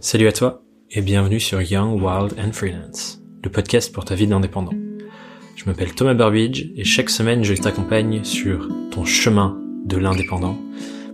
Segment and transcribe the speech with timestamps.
[0.00, 4.28] Salut à toi et bienvenue sur Young, Wild and Freelance, le podcast pour ta vie
[4.28, 4.74] d'indépendant.
[5.56, 10.56] Je m'appelle Thomas Burbidge et chaque semaine je t'accompagne sur ton chemin de l'indépendant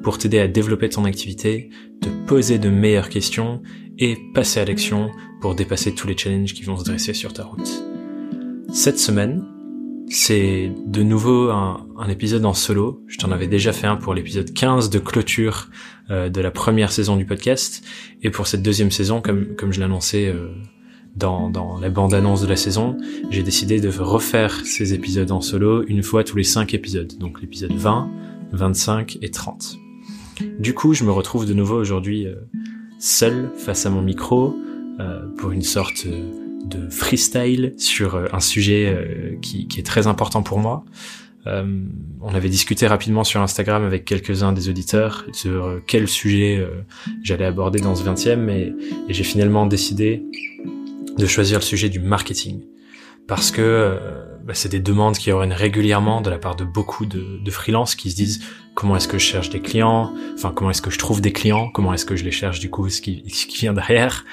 [0.02, 1.70] pour t'aider à développer ton activité,
[2.02, 3.62] te poser de meilleures questions
[3.98, 5.10] et passer à l'action
[5.40, 7.84] pour dépasser tous les challenges qui vont se dresser sur ta route.
[8.70, 9.46] Cette semaine,
[10.08, 13.02] c'est de nouveau un, épisode en solo.
[13.06, 15.68] Je t'en avais déjà fait un pour l'épisode 15 de clôture
[16.10, 17.82] euh, de la première saison du podcast.
[18.22, 20.48] Et pour cette deuxième saison, comme, comme je l'annonçais euh,
[21.16, 22.96] dans, dans la bande-annonce de la saison,
[23.30, 27.12] j'ai décidé de refaire ces épisodes en solo une fois tous les 5 épisodes.
[27.18, 28.10] Donc l'épisode 20,
[28.52, 29.78] 25 et 30.
[30.58, 32.34] Du coup, je me retrouve de nouveau aujourd'hui euh,
[32.98, 34.56] seul face à mon micro
[35.36, 36.06] pour une sorte
[36.64, 40.84] de freestyle sur euh, un sujet euh, qui, est très important pour moi.
[41.46, 41.84] Euh,
[42.22, 46.66] on avait discuté rapidement sur Instagram avec quelques-uns des auditeurs sur quel sujet
[47.22, 48.74] j'allais aborder dans ce 20e et,
[49.10, 50.22] j'ai finalement décidé
[51.18, 52.62] de choisir le sujet du marketing
[53.28, 53.98] parce que
[54.46, 57.94] bah, c'est des demandes qui reviennent régulièrement de la part de beaucoup de, de freelances
[57.94, 58.40] qui se disent
[58.74, 61.68] comment est-ce que je cherche des clients, enfin comment est-ce que je trouve des clients,
[61.68, 64.24] comment est-ce que je les cherche du coup, ce qui, ce qui vient derrière?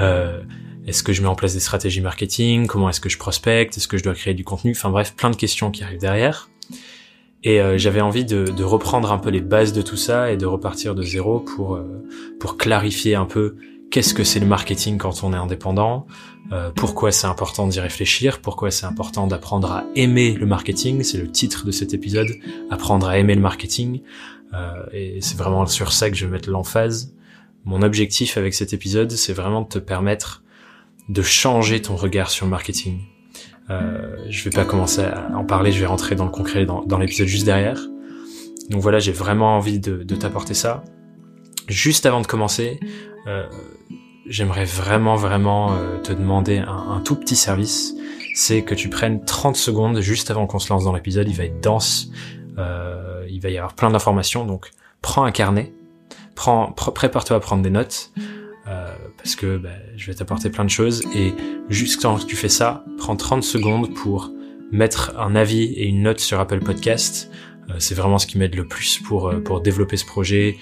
[0.00, 0.42] Euh,
[0.88, 2.66] est-ce que je mets en place des stratégies marketing?
[2.66, 3.76] Comment est-ce que je prospecte?
[3.76, 4.72] Est-ce que je dois créer du contenu?
[4.72, 6.48] Enfin bref, plein de questions qui arrivent derrière.
[7.44, 10.46] Et euh, j'avais envie de, reprendre un peu les bases de tout ça et de
[10.46, 12.08] repartir de zéro pour euh,
[12.40, 13.56] pour clarifier un peu
[13.90, 16.06] qu'est-ce que c'est le marketing quand on est indépendant,
[16.52, 21.02] euh, pourquoi c'est important d'y réfléchir, pourquoi c'est important d'apprendre à aimer le marketing.
[21.02, 22.28] C'est le titre de cet épisode,
[22.70, 24.00] apprendre à aimer le marketing.
[24.92, 27.14] et c'est vraiment sur ça que je vais mettre l'emphase.
[27.66, 30.42] Mon objectif avec cet épisode, c'est vraiment de te permettre
[31.08, 33.00] de changer ton regard sur le marketing.
[33.70, 36.98] Euh, je vais pas commencer à en parler, je vais rentrer dans le concret dans,
[36.98, 37.80] l'épisode juste derrière.
[38.70, 40.84] Donc voilà, j'ai vraiment envie de, t'apporter ça.
[41.66, 42.80] Juste avant de commencer,
[43.26, 43.46] euh,
[44.26, 47.94] j'aimerais vraiment vraiment euh, te demander un, un, tout petit service.
[48.34, 51.28] C'est que tu prennes 30 secondes juste avant qu'on se lance dans l'épisode.
[51.28, 52.10] Il va être dense,
[52.58, 54.44] euh, il va y avoir plein d'informations.
[54.44, 54.70] Donc
[55.00, 55.72] prends un carnet,
[56.34, 58.12] prends, prépare-toi à prendre des notes.
[59.18, 61.34] Euh, parce que bah, je vais t'apporter plein de choses et
[61.68, 64.32] juste quand tu fais ça, prends 30 secondes pour
[64.70, 67.30] mettre un avis et une note sur Apple Podcast.
[67.70, 70.56] Euh, c'est vraiment ce qui m'aide le plus pour euh, pour développer ce projet,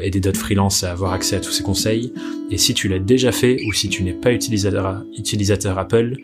[0.00, 2.12] aider d'autres freelances à avoir accès à tous ces conseils.
[2.50, 6.16] Et si tu l'as déjà fait ou si tu n'es pas utilisateur utilisateur Apple,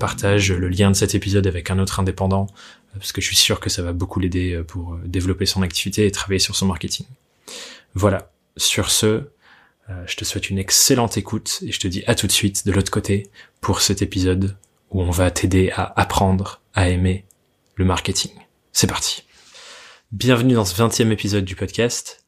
[0.00, 2.48] partage le lien de cet épisode avec un autre indépendant
[2.94, 6.10] parce que je suis sûr que ça va beaucoup l'aider pour développer son activité et
[6.10, 7.06] travailler sur son marketing.
[7.94, 8.32] Voilà.
[8.56, 9.30] Sur ce, euh,
[10.06, 12.72] je te souhaite une excellente écoute et je te dis à tout de suite de
[12.72, 13.30] l'autre côté
[13.60, 14.56] pour cet épisode
[14.90, 17.24] où on va t'aider à apprendre à aimer
[17.76, 18.32] le marketing.
[18.72, 19.24] C'est parti.
[20.12, 22.24] Bienvenue dans ce 20e épisode du podcast.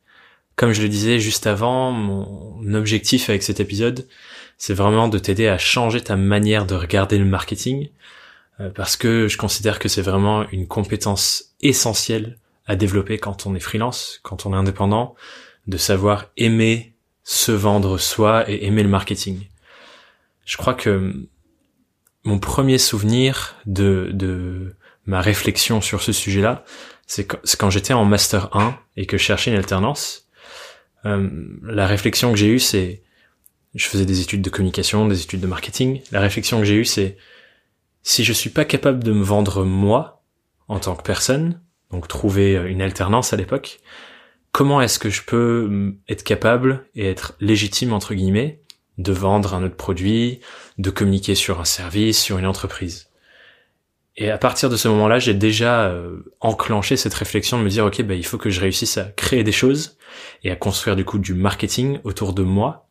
[0.57, 4.09] Comme je le disais juste avant, mon objectif avec cet épisode,
[4.57, 7.91] c'est vraiment de t'aider à changer ta manière de regarder le marketing,
[8.61, 12.37] euh, parce que je considère que c'est vraiment une compétence essentielle
[12.67, 15.15] à développer quand on est freelance, quand on est indépendant,
[15.69, 16.95] de savoir aimer
[17.29, 19.49] se vendre soi et aimer le marketing.
[20.47, 21.29] Je crois que
[22.25, 24.75] mon premier souvenir de, de
[25.05, 26.65] ma réflexion sur ce sujet-là,
[27.07, 30.27] c'est quand, j'étais en master 1 et que je cherchais une alternance.
[31.05, 31.29] Euh,
[31.65, 33.03] la réflexion que j'ai eue, c'est,
[33.75, 36.01] je faisais des études de communication, des études de marketing.
[36.11, 37.19] La réflexion que j'ai eue, c'est,
[38.03, 40.23] si je suis pas capable de me vendre moi
[40.67, 43.81] en tant que personne, donc trouver une alternance à l'époque,
[44.53, 48.61] comment est-ce que je peux être capable et être légitime entre guillemets
[48.99, 50.41] de vendre un autre produit,
[50.79, 53.09] de communiquer sur un service, sur une entreprise?
[54.21, 57.85] Et à partir de ce moment-là, j'ai déjà euh, enclenché cette réflexion de me dire
[57.85, 59.97] ok, bah, il faut que je réussisse à créer des choses
[60.43, 62.89] et à construire du coup du marketing autour de moi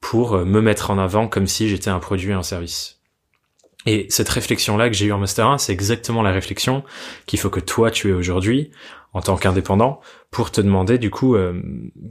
[0.00, 3.00] pour euh, me mettre en avant comme si j'étais un produit et un service.
[3.86, 6.82] Et cette réflexion-là que j'ai eue en Master 1, c'est exactement la réflexion
[7.26, 8.72] qu'il faut que toi tu aies aujourd'hui
[9.14, 11.62] en tant qu'indépendant pour te demander du coup euh,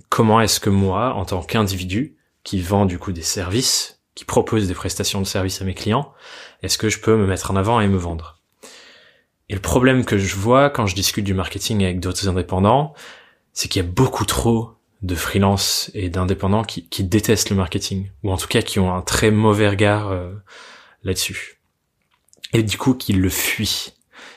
[0.10, 4.68] comment est-ce que moi, en tant qu'individu qui vend du coup des services, qui propose
[4.68, 6.14] des prestations de services à mes clients,
[6.62, 8.40] est-ce que je peux me mettre en avant et me vendre?
[9.50, 12.94] Et le problème que je vois quand je discute du marketing avec d'autres indépendants,
[13.52, 18.32] c'est qu'il y a beaucoup trop de freelance et d'indépendants qui, détestent le marketing, ou
[18.32, 20.32] en tout cas qui ont un très mauvais regard euh,
[21.04, 21.60] là-dessus.
[22.54, 23.94] Et du coup, qui le fuient.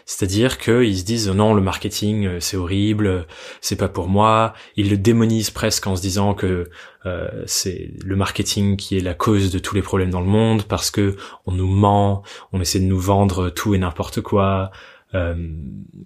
[0.06, 3.26] C'est-à-dire qu'ils se disent non, le marketing euh, c'est horrible,
[3.60, 4.54] c'est pas pour moi.
[4.76, 6.70] Ils le démonisent presque en se disant que
[7.04, 10.62] euh, c'est le marketing qui est la cause de tous les problèmes dans le monde
[10.62, 12.22] parce que on nous ment,
[12.52, 14.70] on essaie de nous vendre tout et n'importe quoi.
[15.14, 15.34] Euh,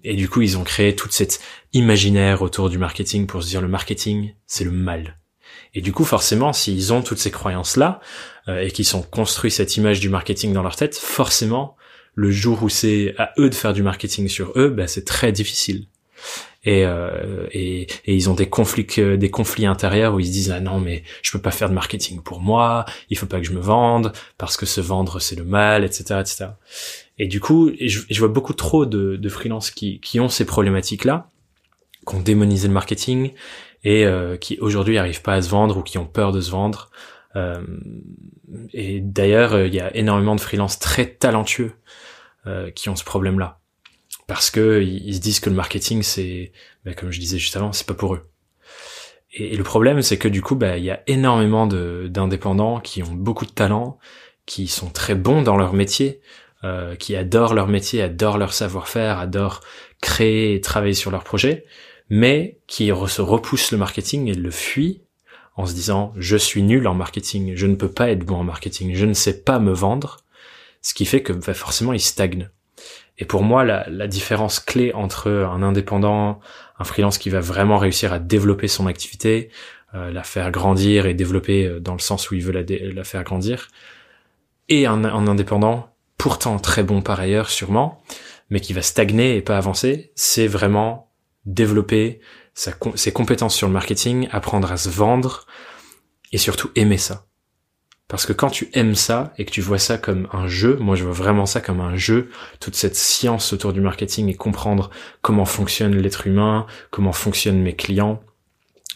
[0.03, 1.39] et du coup, ils ont créé toute cette
[1.73, 5.17] imaginaire autour du marketing pour se dire le marketing c'est le mal.
[5.73, 7.99] Et du coup, forcément, s'ils ont toutes ces croyances-là
[8.47, 11.75] euh, et qu'ils sont construits cette image du marketing dans leur tête, forcément,
[12.13, 15.31] le jour où c'est à eux de faire du marketing sur eux, bah, c'est très
[15.31, 15.87] difficile.
[16.63, 18.85] Et, euh, et, et, ils ont des conflits
[19.17, 21.73] des conflits intérieurs où ils se disent ah non mais je peux pas faire de
[21.73, 25.35] marketing pour moi il faut pas que je me vende parce que se vendre c'est
[25.35, 26.45] le mal etc etc
[27.17, 30.45] et du coup je, je vois beaucoup trop de, de freelances qui, qui ont ces
[30.45, 31.31] problématiques là
[32.07, 33.31] qui ont démonisé le marketing
[33.83, 36.51] et euh, qui aujourd'hui n'arrivent pas à se vendre ou qui ont peur de se
[36.51, 36.89] vendre.
[37.35, 37.61] Euh,
[38.73, 41.73] et d'ailleurs, il y a énormément de freelances très talentueux
[42.47, 43.59] euh, qui ont ce problème-là,
[44.27, 46.51] parce que ils, se disent que le marketing, c'est,
[46.85, 48.23] bah, comme je disais juste avant, c'est pas pour eux.
[49.33, 53.13] Et, le problème, c'est que du coup, bah, il y a énormément d'indépendants qui ont
[53.13, 53.97] beaucoup de talent,
[54.45, 56.19] qui sont très bons dans leur métier,
[56.63, 59.61] euh, qui adorent leur métier, adorent leur savoir-faire, adorent
[60.01, 61.65] créer et travailler sur leur projet,
[62.09, 65.03] mais qui se repousse le marketing et le fuit
[65.55, 68.43] en se disant je suis nul en marketing, je ne peux pas être bon en
[68.43, 70.17] marketing, je ne sais pas me vendre,
[70.81, 72.49] ce qui fait que bah, forcément il stagne.
[73.17, 76.39] Et pour moi, la, la, différence clé entre un indépendant,
[76.79, 79.49] un freelance qui va vraiment réussir à développer son activité,
[79.93, 83.03] euh, la faire grandir et développer euh, dans le sens où il veut la, la
[83.03, 83.67] faire grandir,
[84.69, 88.01] et un, un, indépendant, pourtant très bon par ailleurs sûrement,
[88.49, 91.11] mais qui va stagner et pas avancer, c'est vraiment
[91.45, 92.21] développer
[92.95, 95.45] ses compétences sur le marketing, apprendre à se vendre
[96.31, 97.25] et surtout aimer ça.
[98.07, 100.97] Parce que quand tu aimes ça et que tu vois ça comme un jeu, moi
[100.97, 102.29] je vois vraiment ça comme un jeu,
[102.59, 104.89] toute cette science autour du marketing et comprendre
[105.21, 108.21] comment fonctionne l'être humain, comment fonctionnent mes clients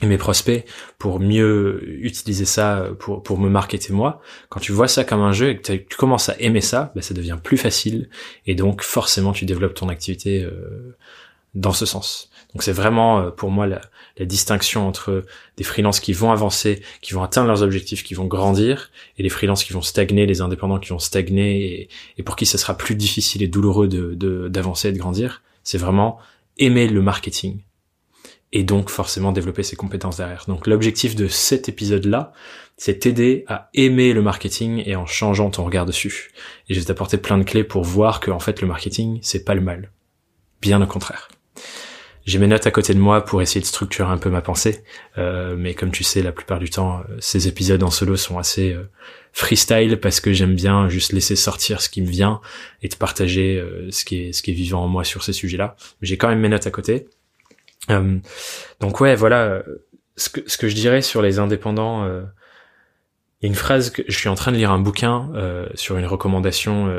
[0.02, 0.66] et mes prospects
[0.98, 4.22] pour mieux utiliser ça pour, pour me marketer moi.
[4.50, 7.02] Quand tu vois ça comme un jeu et que tu commences à aimer ça, bah,
[7.02, 8.10] ça devient plus facile
[8.46, 10.98] et donc forcément tu développes ton activité euh,
[11.54, 12.30] dans ce sens.
[12.56, 13.82] Donc c'est vraiment euh, pour moi la,
[14.22, 15.26] distinction entre
[15.58, 19.30] des freelances qui vont avancer, qui vont atteindre leurs objectifs, qui vont grandir, et les
[19.30, 22.96] freelances qui vont stagner, les indépendants qui vont stagner, et, pour qui ce sera plus
[22.96, 25.44] difficile et douloureux de d'avancer et de grandir.
[25.64, 26.18] C'est vraiment
[26.58, 27.60] aimer le marketing
[28.54, 30.46] et donc forcément développer ses compétences derrière.
[30.48, 32.32] Donc l'objectif de cet épisode-là,
[32.78, 36.32] c'est t'aider à aimer le marketing et en changeant ton regard dessus.
[36.70, 39.44] Et je vais t'apporter plein de clés pour voir que en fait le marketing, c'est
[39.44, 39.92] pas le mal.
[40.62, 41.28] Bien au contraire.
[42.26, 44.84] J'ai mes notes à côté de moi pour essayer de structurer un peu ma pensée,
[45.20, 48.40] euh, mais comme tu sais, la plupart du temps, euh, ces épisodes en solo sont
[48.40, 48.90] assez euh,
[49.32, 52.42] freestyle parce que j'aime bien juste laisser sortir ce qui me vient
[52.82, 55.76] et te partager ce qui est ce qui est vivant en moi sur ces sujets-là.
[56.02, 57.08] J'ai quand même mes notes à côté.
[57.90, 59.62] donc ouais, voilà,
[60.16, 62.08] ce que ce que je dirais sur les indépendants.
[62.08, 65.32] il y a une phrase que je suis en train de lire un bouquin
[65.76, 66.90] sur une recommandation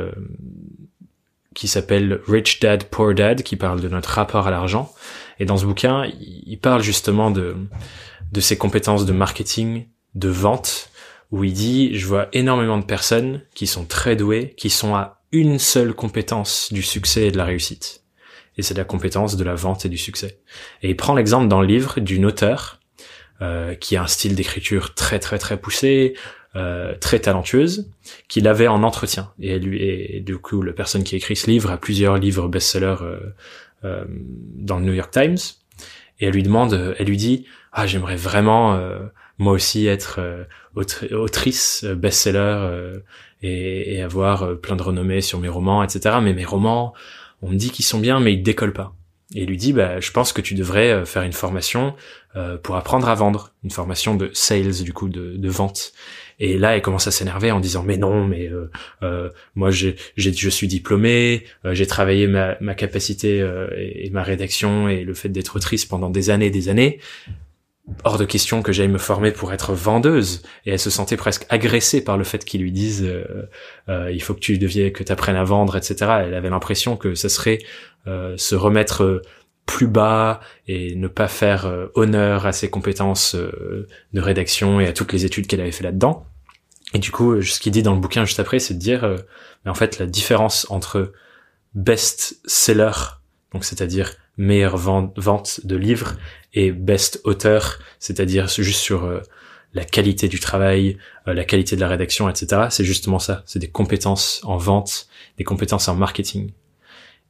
[1.57, 4.93] qui s'appelle Rich Dad Poor Dad, qui parle de notre rapport à l'argent.
[5.41, 7.57] Et dans ce bouquin, il parle justement de,
[8.31, 10.91] de ses compétences de marketing, de vente,
[11.33, 15.23] où il dit, je vois énormément de personnes qui sont très douées, qui sont à
[15.33, 18.05] une seule compétence du succès et de la réussite.
[18.59, 20.41] Et c'est la compétence de la vente et du succès.
[20.83, 22.81] Et il prend l'exemple dans le livre d'une auteure
[23.41, 26.17] euh, qui a un style d'écriture très très très poussé,
[26.57, 27.91] euh, très talentueuse
[28.29, 29.31] qu'il avait en entretien.
[29.41, 32.97] Et lui et, du coup la personne qui écrit ce livre a plusieurs livres best-sellers
[33.03, 33.19] euh,
[33.85, 34.05] euh,
[34.55, 35.37] dans le New York Times.
[36.19, 38.81] Et elle lui demande elle lui dit ah j'aimerais vraiment
[39.37, 40.47] moi aussi être
[41.13, 43.01] autrice best-seller
[43.43, 46.95] et, et, avoir plein de renommée sur mes romans etc mais mes romans
[47.43, 48.95] on me dit qu'ils sont bien mais ils décollent pas
[49.35, 51.95] et lui dit bah je pense que tu devrais faire une formation
[52.63, 53.53] pour apprendre à vendre.
[53.63, 55.93] Une formation de sales du coup de, de vente
[56.39, 58.71] et là, elle commence à s'énerver en disant mais non, mais euh,
[59.03, 63.39] euh, moi j'ai, je suis diplômée, euh, j'ai travaillé ma, ma capacité
[63.77, 67.01] et, ma rédaction et le fait d'être autrice pendant des années, et des années.
[68.03, 70.43] Hors de question que j'aille me former pour être vendeuse.
[70.67, 73.09] Et elle se sentait presque agressée par le fait qu'ils lui disent
[73.89, 75.95] il faut que tu deviennes, que tu apprennes à vendre, etc.
[76.25, 77.61] Elle avait l'impression que ça serait
[78.07, 79.23] se remettre
[79.67, 84.87] plus bas et ne pas faire euh, honneur à ses compétences euh, de rédaction et
[84.87, 86.25] à toutes les études qu'elle avait fait là-dedans.
[86.95, 89.17] Et du coup, ce qu'il dit dans le bouquin juste après, c'est de dire, euh,
[89.65, 91.13] mais en fait, la différence entre
[91.75, 92.93] best seller,
[93.53, 96.15] donc c'est-à-dire meilleure vente de livres,
[96.55, 99.23] et best auteur, c'est-à-dire juste sur
[99.75, 100.97] la qualité du travail,
[101.27, 102.67] la qualité de la rédaction, etc.
[102.71, 103.43] C'est justement ça.
[103.47, 106.53] C'est des compétences en vente, des compétences en marketing.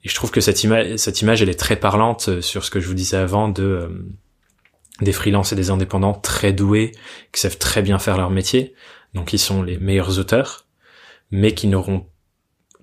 [0.06, 2.86] Et je trouve que cette image, elle est très parlante euh, sur ce que je
[2.86, 3.88] vous disais avant de euh,
[5.00, 6.92] des freelances et des indépendants très doués
[7.32, 8.72] qui savent très bien faire leur métier,
[9.14, 10.68] donc ils sont les meilleurs auteurs,
[11.32, 12.06] mais qui n'auront,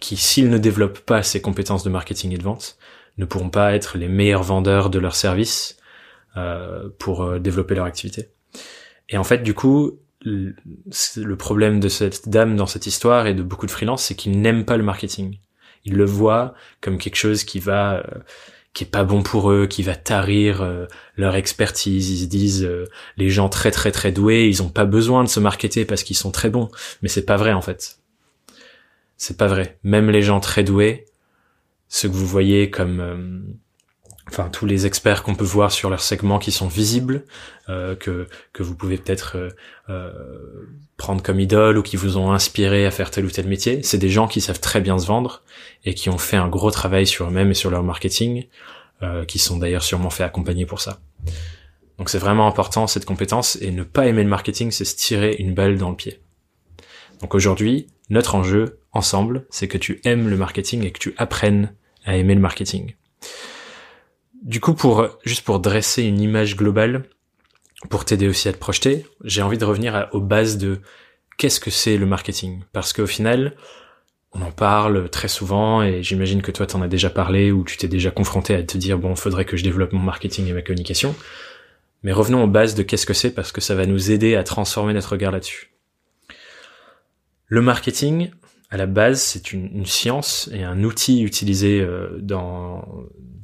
[0.02, 2.78] qui s'ils ne développent pas ces compétences de marketing et de vente,
[3.18, 5.78] ne pourront pas être les meilleurs vendeurs de leurs services
[6.36, 8.32] euh, pour développer leur activité.
[9.08, 13.44] Et en fait, du coup, le problème de cette dame dans cette histoire et de
[13.44, 15.38] beaucoup de freelance, c'est qu'ils n'aiment pas le marketing.
[15.86, 18.04] Ils le voient comme quelque chose qui va, euh,
[18.74, 20.86] qui est pas bon pour eux, qui va tarir euh,
[21.16, 22.10] leur expertise.
[22.10, 22.86] Ils se disent, euh,
[23.18, 26.18] les gens très très très doués, ils ont pas besoin de se marketer parce qu'ils
[26.18, 26.70] sont très bons.
[27.02, 28.00] Mais c'est pas vrai en fait.
[29.18, 29.80] C'est pas vrai.
[29.84, 31.06] Même les gens très doués,
[31.88, 33.58] ceux que vous voyez comme
[34.30, 37.26] enfin tous les experts qu'on peut voir sur leurs segments qui sont visibles,
[37.70, 38.28] euh, que
[38.60, 39.50] vous pouvez peut-être euh,
[39.90, 40.12] euh,
[40.98, 43.98] prendre comme idole ou qui vous ont inspiré à faire tel ou tel métier, c'est
[43.98, 45.44] des gens qui savent très bien se vendre
[45.86, 48.48] et qui ont fait un gros travail sur eux-mêmes et sur leur marketing,
[49.28, 51.02] qui sont d'ailleurs sûrement fait accompagner pour ça.
[51.98, 55.36] Donc c'est vraiment important cette compétence et ne pas aimer le marketing, c'est se tirer
[55.40, 56.22] une balle dans le pied.
[57.20, 61.74] Donc aujourd'hui, notre enjeu ensemble, c'est que tu aimes le marketing et que tu apprennes
[62.06, 62.94] à aimer le marketing.
[64.44, 67.04] Du coup, pour juste pour dresser une image globale,
[67.90, 70.82] pour t'aider aussi à te projeter, j'ai envie de revenir aux bases de
[71.38, 72.62] qu'est-ce que c'est le marketing.
[72.74, 73.56] Parce qu'au final,
[74.34, 77.78] on en parle très souvent et j'imagine que toi t'en as déjà parlé ou tu
[77.78, 80.62] t'es déjà confronté à te dire bon, faudrait que je développe mon marketing et ma
[80.62, 81.16] communication.
[82.04, 84.44] Mais revenons aux bases de qu'est-ce que c'est parce que ça va nous aider à
[84.44, 85.72] transformer notre regard là-dessus.
[87.48, 88.32] Le marketing,
[88.70, 92.86] à la base, c'est une, science et un outil utilisé euh, dans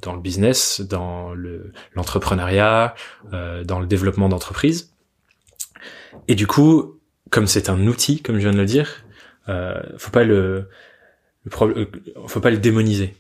[0.02, 2.96] dans le business, dans le l'entrepreneuriat,
[3.34, 4.94] euh, dans le développement d'entreprises.
[6.28, 9.04] Et du coup, comme c'est un outil, comme je viens de le dire,
[9.48, 10.70] euh, faut pas le,
[11.46, 11.52] le
[12.28, 13.16] faut pas le démoniser.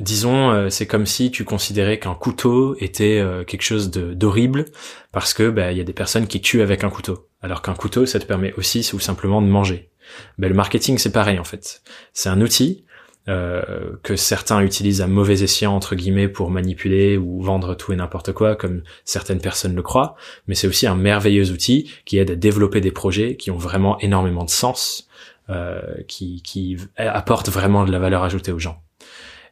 [0.00, 4.66] Disons, c'est comme si tu considérais qu'un couteau était quelque chose d'horrible
[5.10, 7.74] parce que bah il y a des personnes qui tuent avec un couteau, alors qu'un
[7.74, 9.90] couteau ça te permet aussi ou simplement de manger.
[10.38, 11.82] Ben, le marketing, c'est pareil en fait.
[12.12, 12.84] C'est un outil
[13.28, 17.96] euh, que certains utilisent à mauvais escient entre guillemets pour manipuler ou vendre tout et
[17.96, 20.16] n'importe quoi, comme certaines personnes le croient.
[20.46, 23.98] Mais c'est aussi un merveilleux outil qui aide à développer des projets qui ont vraiment
[24.00, 25.08] énormément de sens,
[25.50, 28.82] euh, qui, qui apportent vraiment de la valeur ajoutée aux gens.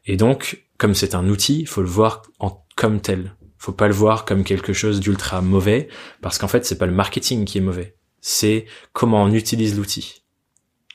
[0.06, 3.35] Et donc, comme c'est un outil, il faut le voir en, comme tel.
[3.59, 5.88] Faut pas le voir comme quelque chose d'ultra mauvais,
[6.23, 7.97] parce qu'en fait, c'est pas le marketing qui est mauvais.
[8.21, 10.23] C'est comment on utilise l'outil.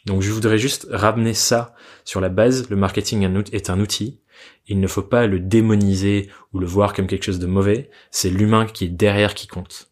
[0.06, 2.70] Donc je voudrais juste ramener ça sur la base.
[2.70, 4.20] Le marketing est un outil.
[4.68, 7.90] Il ne faut pas le démoniser ou le voir comme quelque chose de mauvais.
[8.10, 9.92] C'est l'humain qui est derrière qui compte.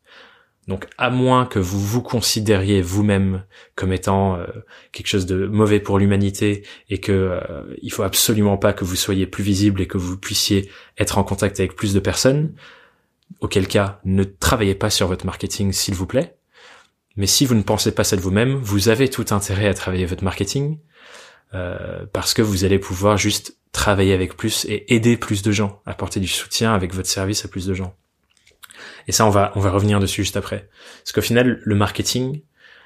[0.69, 3.43] Donc à moins que vous vous considériez vous-même
[3.75, 4.45] comme étant euh,
[4.91, 8.95] quelque chose de mauvais pour l'humanité et que euh, il faut absolument pas que vous
[8.95, 12.53] soyez plus visible et que vous puissiez être en contact avec plus de personnes,
[13.39, 16.35] auquel cas ne travaillez pas sur votre marketing s'il vous plaît.
[17.15, 20.05] Mais si vous ne pensez pas ça de vous-même, vous avez tout intérêt à travailler
[20.05, 20.77] votre marketing
[21.53, 25.81] euh, parce que vous allez pouvoir juste travailler avec plus et aider plus de gens,
[25.85, 27.95] apporter du soutien avec votre service à plus de gens.
[29.07, 30.69] Et ça, on va on va revenir dessus juste après.
[31.03, 32.41] Parce qu'au final, le marketing,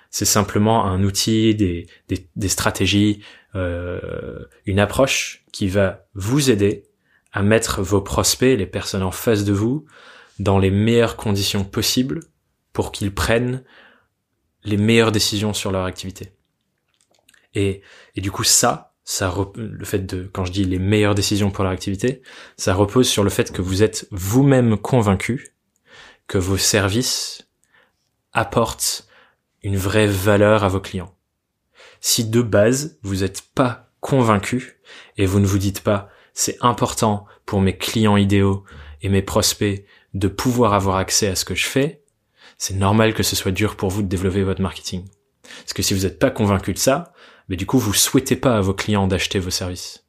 [0.09, 3.23] c'est simplement un outil, des des, des stratégies,
[3.55, 6.85] euh, une approche qui va vous aider
[7.31, 9.85] à mettre vos prospects, les personnes en face de vous,
[10.39, 12.21] dans les meilleures conditions possibles
[12.71, 13.63] pour qu'ils prennent
[14.63, 16.31] les meilleures décisions sur leur activité.
[17.55, 17.81] Et,
[18.15, 21.73] du coup, ça, ça le fait de, quand je dis les meilleures décisions pour leur
[21.73, 22.21] activité,
[22.57, 25.55] ça repose sur le fait que vous êtes vous-même convaincu
[26.27, 27.47] que vos services
[28.31, 29.07] apportent
[29.61, 31.15] une vraie valeur à vos clients.
[32.01, 34.79] Si de base, vous n'êtes pas convaincu
[35.17, 38.63] et vous ne vous dites pas c'est important pour mes clients idéaux
[39.01, 42.01] et mes prospects de pouvoir avoir accès à ce que je fais,
[42.57, 45.05] c'est normal que ce soit dur pour vous de développer votre marketing.
[45.43, 47.12] Parce que si vous n'êtes pas convaincu de ça,
[47.49, 50.05] mais du coup, vous souhaitez pas à vos clients d'acheter vos services.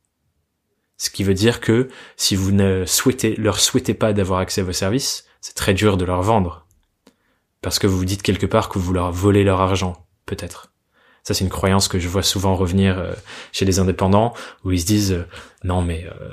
[0.97, 4.65] Ce qui veut dire que si vous ne souhaitez, leur souhaitez pas d'avoir accès à
[4.65, 6.67] vos services, c'est très dur de leur vendre.
[7.61, 10.73] Parce que vous vous dites quelque part que vous leur volez leur argent, peut-être.
[11.23, 13.15] Ça, c'est une croyance que je vois souvent revenir euh,
[13.51, 15.27] chez les indépendants, où ils se disent, euh,
[15.65, 16.29] non, mais euh,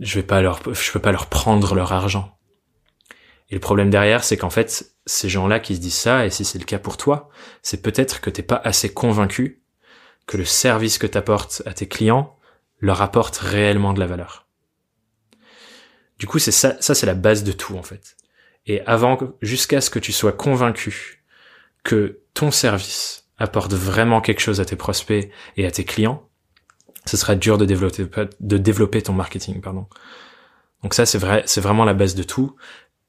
[0.00, 2.36] je vais pas leur, je peux pas leur prendre leur argent.
[3.50, 6.44] Et le problème derrière, c'est qu'en fait, ces gens-là qui se disent ça, et si
[6.44, 7.28] c'est le cas pour toi,
[7.62, 9.61] c'est peut-être que t'es pas assez convaincu
[10.26, 12.36] que le service que t'apportes à tes clients
[12.80, 14.46] leur apporte réellement de la valeur.
[16.18, 18.16] Du coup, ça, c'est la base de tout en fait.
[18.66, 21.24] Et avant, jusqu'à ce que tu sois convaincu
[21.82, 26.28] que ton service apporte vraiment quelque chose à tes prospects et à tes clients,
[27.06, 28.06] ce sera dur de développer,
[28.38, 29.86] de développer ton marketing, pardon.
[30.82, 32.54] Donc ça, c'est vrai, c'est vraiment la base de tout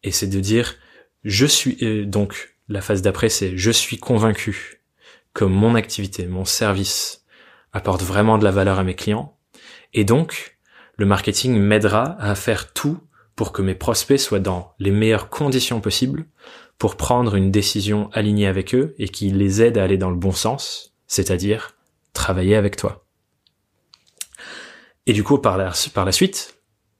[0.02, 0.76] et c'est de dire
[1.24, 4.83] je suis euh, donc la phase d'après c'est je suis convaincu
[5.34, 7.26] que mon activité, mon service
[7.72, 9.38] apporte vraiment de la valeur à mes clients
[9.94, 10.58] et donc
[10.98, 13.00] le marketing m'aidera à faire tout
[13.36, 16.26] pour que mes prospects soient dans les meilleures conditions possibles
[16.78, 20.16] pour prendre une décision alignée avec eux et qui les aide à aller dans le
[20.16, 21.76] bon sens, c'est-à-dire
[22.14, 23.06] travailler avec toi.
[25.06, 25.74] Et du coup, par la,
[26.12, 26.56] suite,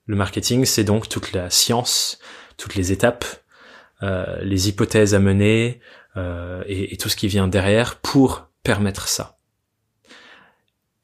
[0.06, 2.18] le marketing, c'est donc toute la science,
[2.56, 3.24] toutes les étapes,
[4.02, 5.80] euh, les hypothèses à mener
[6.16, 9.38] et, et tout ce qui vient derrière pour permettre ça.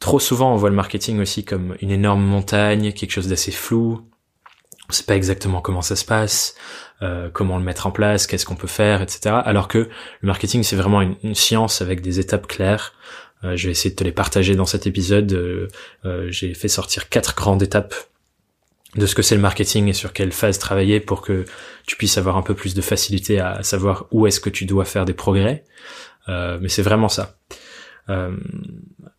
[0.00, 4.08] Trop souvent, on voit le marketing aussi comme une énorme montagne, quelque chose d'assez flou.
[4.88, 6.56] On sait pas exactement comment ça se passe,
[7.02, 9.36] euh, comment le mettre en place, qu'est-ce qu'on peut faire, etc.
[9.44, 12.94] Alors que le marketing, c'est vraiment une, science avec des étapes claires.
[13.44, 15.32] Euh, je vais essayer de te les partager dans cet épisode.
[15.32, 15.68] Euh,
[16.06, 17.94] euh, j'ai fait sortir quatre grandes étapes
[18.96, 21.44] de ce que c'est le marketing et sur quelle phase travailler pour que
[21.86, 24.84] tu puisses avoir un peu plus de facilité à savoir où est-ce que tu dois
[24.84, 25.64] faire des progrès.
[26.28, 27.36] mais c'est vraiment ça.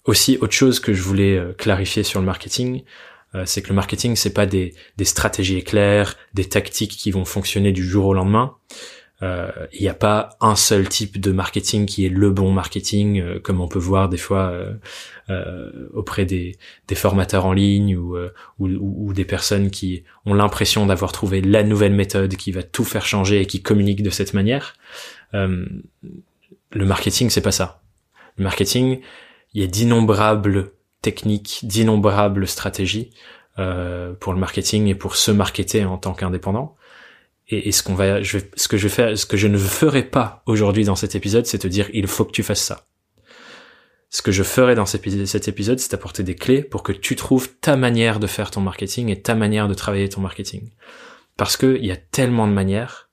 [0.05, 2.83] aussi, autre chose que je voulais clarifier sur le marketing,
[3.35, 7.25] euh, c'est que le marketing c'est pas des, des stratégies éclaires, des tactiques qui vont
[7.25, 8.55] fonctionner du jour au lendemain.
[9.23, 13.21] Euh, il n'y a pas un seul type de marketing qui est le bon marketing,
[13.21, 14.53] euh, comme on peut voir des fois
[15.93, 16.57] auprès des,
[16.89, 18.17] des, formateurs en ligne ou,
[18.59, 22.83] ou, ou, des personnes qui ont l'impression d'avoir trouvé la nouvelle méthode qui va tout
[22.83, 24.73] faire changer et qui communique de cette manière.
[25.31, 25.65] le
[26.73, 27.81] marketing, c'est pas ça.
[28.37, 28.99] Le marketing,
[29.53, 33.11] il y a d'innombrables techniques, d'innombrables stratégies
[33.59, 36.75] euh, pour le marketing et pour se marketer en tant qu'indépendant.
[37.53, 40.41] Et, ce qu'on va, ce que je vais faire, ce que je ne ferai pas
[40.46, 42.88] aujourd'hui dans cet épisode, c'est te dire il faut que tu fasses ça.
[44.10, 45.05] Ce que je ferai dans cet
[45.48, 49.10] épisode, c'est apporter des clés pour que tu trouves ta manière de faire ton marketing
[49.10, 50.70] et ta manière de travailler ton marketing.
[51.38, 53.10] Parce que il y a tellement de manières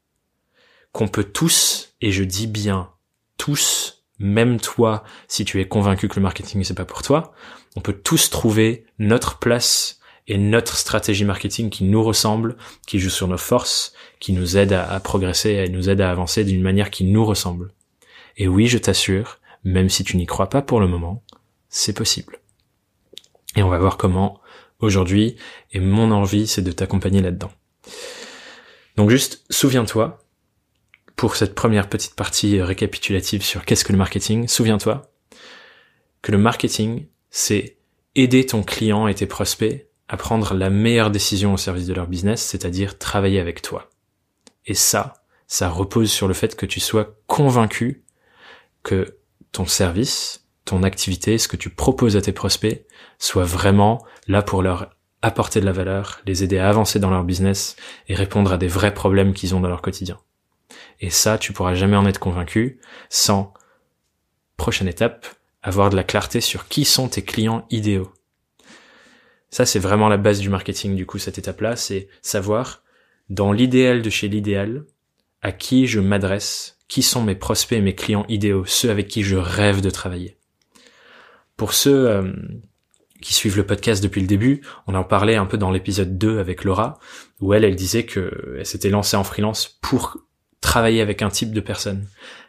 [0.92, 2.90] qu'on peut tous, et je dis bien
[3.37, 7.33] tous, même toi, si tu es convaincu que le marketing c'est pas pour toi,
[7.76, 9.97] on peut tous trouver notre place
[10.28, 12.56] et notre stratégie marketing qui nous ressemble,
[12.87, 16.44] qui joue sur nos forces, qui nous aide à, progresser et nous aide à avancer
[16.44, 17.73] d'une manière qui nous ressemble.
[18.37, 21.25] Et oui, je t'assure, même si tu n'y crois pas pour le moment,
[21.70, 22.38] c'est possible.
[23.57, 24.40] Et on va voir comment
[24.81, 25.37] aujourd'hui,
[25.72, 27.50] et mon envie, c'est de t'accompagner là-dedans.
[28.96, 30.22] Donc juste, souviens-toi,
[31.16, 35.11] pour cette première petite partie récapitulative sur qu'est-ce que le marketing, souviens-toi
[36.20, 37.79] que le marketing, c'est
[38.14, 42.07] aider ton client et tes prospects à prendre la meilleure décision au service de leur
[42.07, 43.90] business, c'est-à-dire travailler avec toi.
[44.66, 45.14] Et ça,
[45.47, 48.05] ça repose sur le fait que tu sois convaincu
[48.83, 49.18] que
[49.53, 52.85] ton service, ton activité, ce que tu proposes à tes prospects,
[53.18, 54.90] soit vraiment là pour leur
[55.23, 57.77] apporter de la valeur, les aider à avancer dans leur business
[58.09, 60.18] et répondre à des vrais problèmes qu'ils ont dans leur quotidien.
[61.01, 63.53] Et ça, tu pourras jamais en être convaincu sans,
[64.57, 65.27] prochaine étape,
[65.62, 68.12] avoir de la clarté sur qui sont tes clients idéaux.
[69.50, 72.82] Ça, c'est vraiment la base du marketing, du coup, cette étape-là, c'est savoir,
[73.30, 74.84] dans l'idéal de chez l'idéal,
[75.42, 79.37] à qui je m'adresse, qui sont mes prospects, mes clients idéaux, ceux avec qui je
[79.37, 80.38] rêve de travailler.
[81.56, 82.32] Pour ceux euh,
[83.20, 86.38] qui suivent le podcast depuis le début, on en parlait un peu dans l'épisode 2
[86.38, 86.98] avec Laura,
[87.40, 90.18] où elle, elle disait que elle s'était lancée en freelance pour
[90.68, 92.07] travailler avec un type de personne.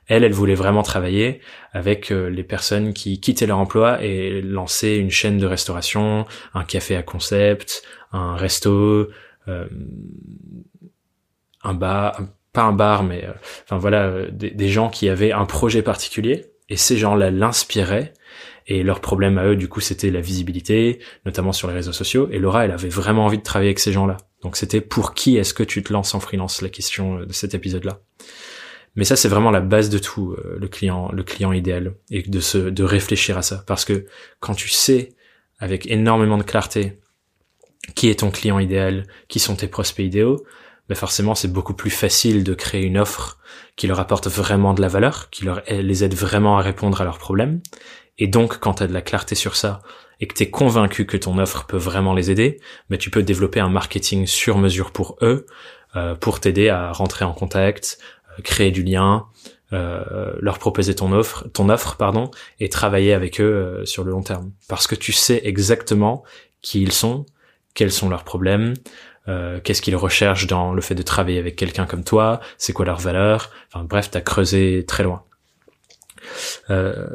[0.08, 1.40] Elle, elle voulait vraiment travailler
[1.72, 6.66] avec euh, les personnes qui quittaient leur emploi et lancer une chaîne de restauration, un
[6.66, 9.08] café à concept, un resto,
[9.48, 9.68] euh,
[11.64, 12.20] un bar,
[12.52, 13.32] pas un bar, mais euh,
[13.64, 18.14] enfin voilà, des, gens qui avaient un projet particulier et ces gens-là l'inspiraient
[18.68, 22.28] et leur problème à eux, du coup, c'était la visibilité, notamment sur les réseaux sociaux.
[22.32, 24.18] Et Laura, elle avait vraiment envie de travailler avec ces gens-là.
[24.42, 27.54] Donc c'était pour qui est-ce que tu te lances en freelance, la question de cet
[27.54, 28.00] épisode-là.
[28.96, 32.24] Mais ça, c'est vraiment la base de tout, euh, le client, le client idéal, et
[32.24, 34.06] de se, de réfléchir à ça, parce que
[34.40, 35.10] quand tu sais
[35.60, 37.00] avec énormément de clarté
[37.96, 40.44] qui est ton client idéal, qui sont tes prospects idéaux,
[40.88, 43.40] ben forcément, c'est beaucoup plus facile de créer une offre
[43.76, 47.04] qui leur apporte vraiment de la valeur, qui leur les aide vraiment à répondre à
[47.04, 47.62] leurs problèmes.
[48.20, 49.82] Et donc, quand tu as de la clarté sur ça
[50.20, 53.24] et que tu es convaincu que ton offre peut vraiment les aider, ben tu peux
[53.24, 55.48] développer un marketing sur mesure pour eux,
[55.96, 57.98] euh, pour t'aider à rentrer en contact,
[58.44, 59.26] créer du lien,
[59.72, 64.12] euh, leur proposer ton offre, ton offre pardon, et travailler avec eux euh, sur le
[64.12, 64.52] long terme.
[64.68, 66.24] Parce que tu sais exactement
[66.62, 67.26] qui ils sont,
[67.74, 68.74] quels sont leurs problèmes,
[69.28, 72.86] euh, qu'est-ce qu'ils recherchent dans le fait de travailler avec quelqu'un comme toi, c'est quoi
[72.86, 73.52] leurs valeurs.
[73.72, 75.24] Enfin bref, t'as creusé très loin.
[76.70, 77.08] Euh,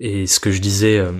[0.00, 1.12] et ce que je disais, euh,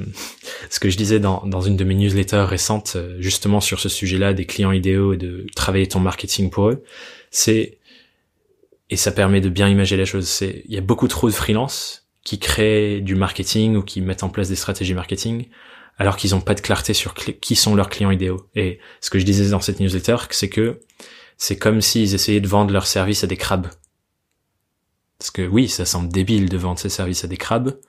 [0.71, 4.47] ce que je disais dans, une de mes newsletters récentes, justement sur ce sujet-là des
[4.47, 6.83] clients idéaux et de travailler ton marketing pour eux,
[7.31, 7.79] c'est
[8.89, 10.29] et ça permet de bien imaginer la chose.
[10.29, 14.23] C'est, il y a beaucoup trop de freelance qui créent du marketing ou qui mettent
[14.23, 15.49] en place des stratégies marketing
[15.99, 18.49] alors qu'ils n'ont pas de clarté sur qui sont leurs clients idéaux.
[18.55, 20.81] Et ce que je disais dans cette newsletter, c'est que
[21.39, 23.69] c'est comme s'ils essayaient de vendre leur service à des crabes.
[25.27, 27.81] Parce que oui, ça semble débile de vendre ses services à des crabes,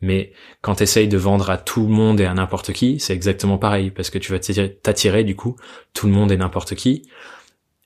[0.00, 3.12] mais quand tu essayes de vendre à tout le monde et à n'importe qui, c'est
[3.12, 5.56] exactement pareil, parce que tu vas t'attirer du coup
[5.92, 7.02] tout le monde et n'importe qui,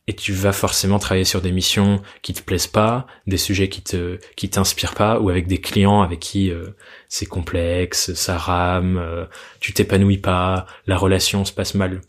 [0.09, 3.81] et tu vas forcément travailler sur des missions qui te plaisent pas, des sujets qui
[3.81, 6.67] te qui t'inspirent pas, ou avec des clients avec qui euh,
[7.09, 9.25] c'est complexe, ça rame, euh,
[9.61, 12.03] tu t'épanouis pas, la relation se passe mal,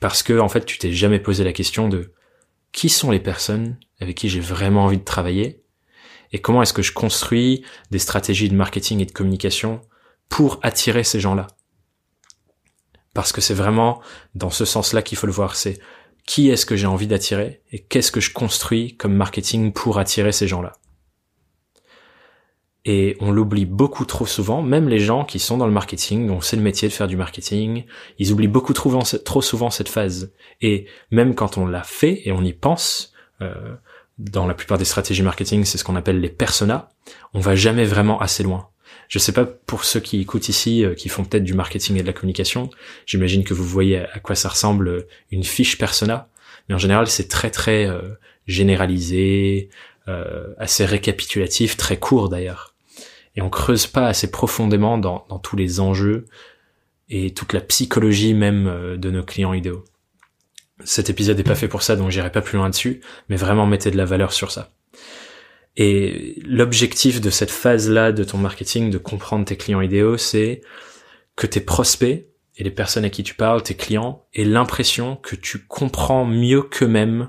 [0.00, 2.10] parce que en fait tu t'es jamais posé la question de
[2.72, 5.61] qui sont les personnes avec qui j'ai vraiment envie de travailler
[6.32, 9.80] et comment est-ce que je construis des stratégies de marketing et de communication
[10.28, 11.46] pour attirer ces gens-là?
[13.14, 14.00] Parce que c'est vraiment
[14.34, 15.78] dans ce sens-là qu'il faut le voir, c'est
[16.26, 20.32] qui est-ce que j'ai envie d'attirer et qu'est-ce que je construis comme marketing pour attirer
[20.32, 20.72] ces gens-là?
[22.84, 26.40] Et on l'oublie beaucoup trop souvent, même les gens qui sont dans le marketing, dont
[26.40, 27.84] c'est le métier de faire du marketing,
[28.18, 28.90] ils oublient beaucoup trop,
[29.40, 30.32] souvent cette phase.
[30.60, 33.76] Et même quand on l'a fait et on y pense, euh,
[34.18, 36.90] dans la plupart des stratégies marketing, c'est ce qu'on appelle les personas,
[37.34, 38.68] on va jamais vraiment assez loin.
[39.08, 42.02] Je sais pas pour ceux qui écoutent ici, euh, qui font peut-être du marketing et
[42.02, 42.70] de la communication,
[43.06, 46.28] j'imagine que vous voyez à quoi ça ressemble euh, une fiche persona,
[46.68, 48.00] mais en général c'est très très euh,
[48.46, 49.68] généralisé,
[50.58, 52.74] assez récapitulatif, très court d'ailleurs.
[53.36, 56.24] Et on creuse pas assez profondément dans, dans tous les enjeux
[57.08, 59.84] et toute la psychologie même de nos clients idéaux
[60.84, 63.66] cet épisode n'est pas fait pour ça, donc j'irai pas plus loin dessus, mais vraiment
[63.66, 64.70] mettez de la valeur sur ça.
[65.76, 70.60] Et l'objectif de cette phase-là de ton marketing, de comprendre tes clients idéaux, c'est
[71.36, 75.34] que tes prospects et les personnes à qui tu parles, tes clients, aient l'impression que
[75.34, 77.28] tu comprends mieux qu'eux-mêmes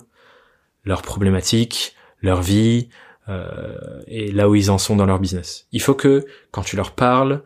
[0.84, 2.89] leurs problématiques, leur vie,
[3.30, 5.68] euh, et là où ils en sont dans leur business.
[5.72, 7.42] Il faut que quand tu leur parles,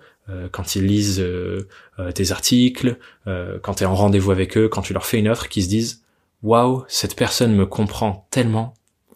[0.51, 1.67] quand ils lisent euh,
[1.99, 5.27] euh, tes articles, quand tu es en rendez-vous avec eux, quand tu leur fais une
[5.27, 6.03] offre, qu'ils se disent
[6.43, 8.73] waouh, cette personne me comprend tellement.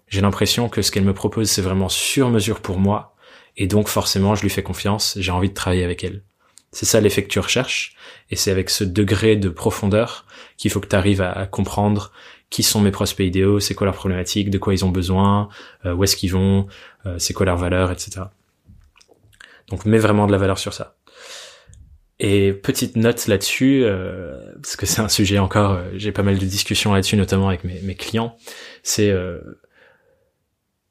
[0.07, 3.15] J'ai l'impression que ce qu'elle me propose, c'est vraiment sur mesure pour moi,
[3.57, 6.23] et donc forcément, je lui fais confiance, j'ai envie de travailler avec elle.
[6.73, 7.95] C'est ça l'effet que tu recherches,
[8.29, 10.25] et c'est avec ce degré de profondeur
[10.57, 12.11] qu'il faut que tu arrives à, comprendre
[12.49, 15.47] qui sont mes prospects idéaux, c'est quoi leurs problématiques, de quoi ils ont besoin,
[15.85, 16.67] où est-ce qu'ils vont,
[17.17, 18.23] c'est quoi leurs valeurs, etc.
[19.69, 20.95] Donc mets vraiment de la valeur sur ça.
[22.23, 26.37] Et petite note là-dessus, euh, parce que c'est un sujet encore, euh, j'ai pas mal
[26.37, 28.37] de discussions là-dessus, notamment avec mes, mes clients.
[28.83, 29.39] C'est, euh,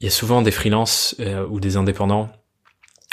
[0.01, 1.15] il y a souvent des freelances
[1.51, 2.33] ou des indépendants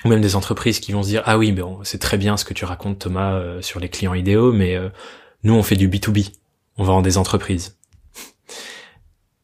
[0.03, 2.45] ou même des entreprises qui vont se dire ah oui bon c'est très bien ce
[2.45, 4.77] que tu racontes Thomas sur les clients idéaux, mais
[5.43, 6.19] nous on fait du B 2 B,
[6.77, 7.76] on vend des entreprises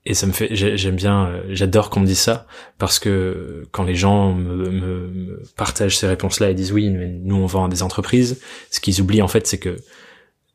[0.05, 2.45] et ça me fait j'aime bien euh, j'adore qu'on me dise ça
[2.77, 7.07] parce que quand les gens me, me, partagent ces réponses là et disent oui mais
[7.07, 9.77] nous on vend à des entreprises ce qu'ils oublient en fait c'est que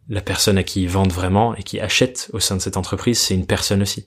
[0.08, 3.18] la personne à qui ils vendent vraiment et qui achète au sein de cette entreprise
[3.18, 4.06] c'est une personne aussi.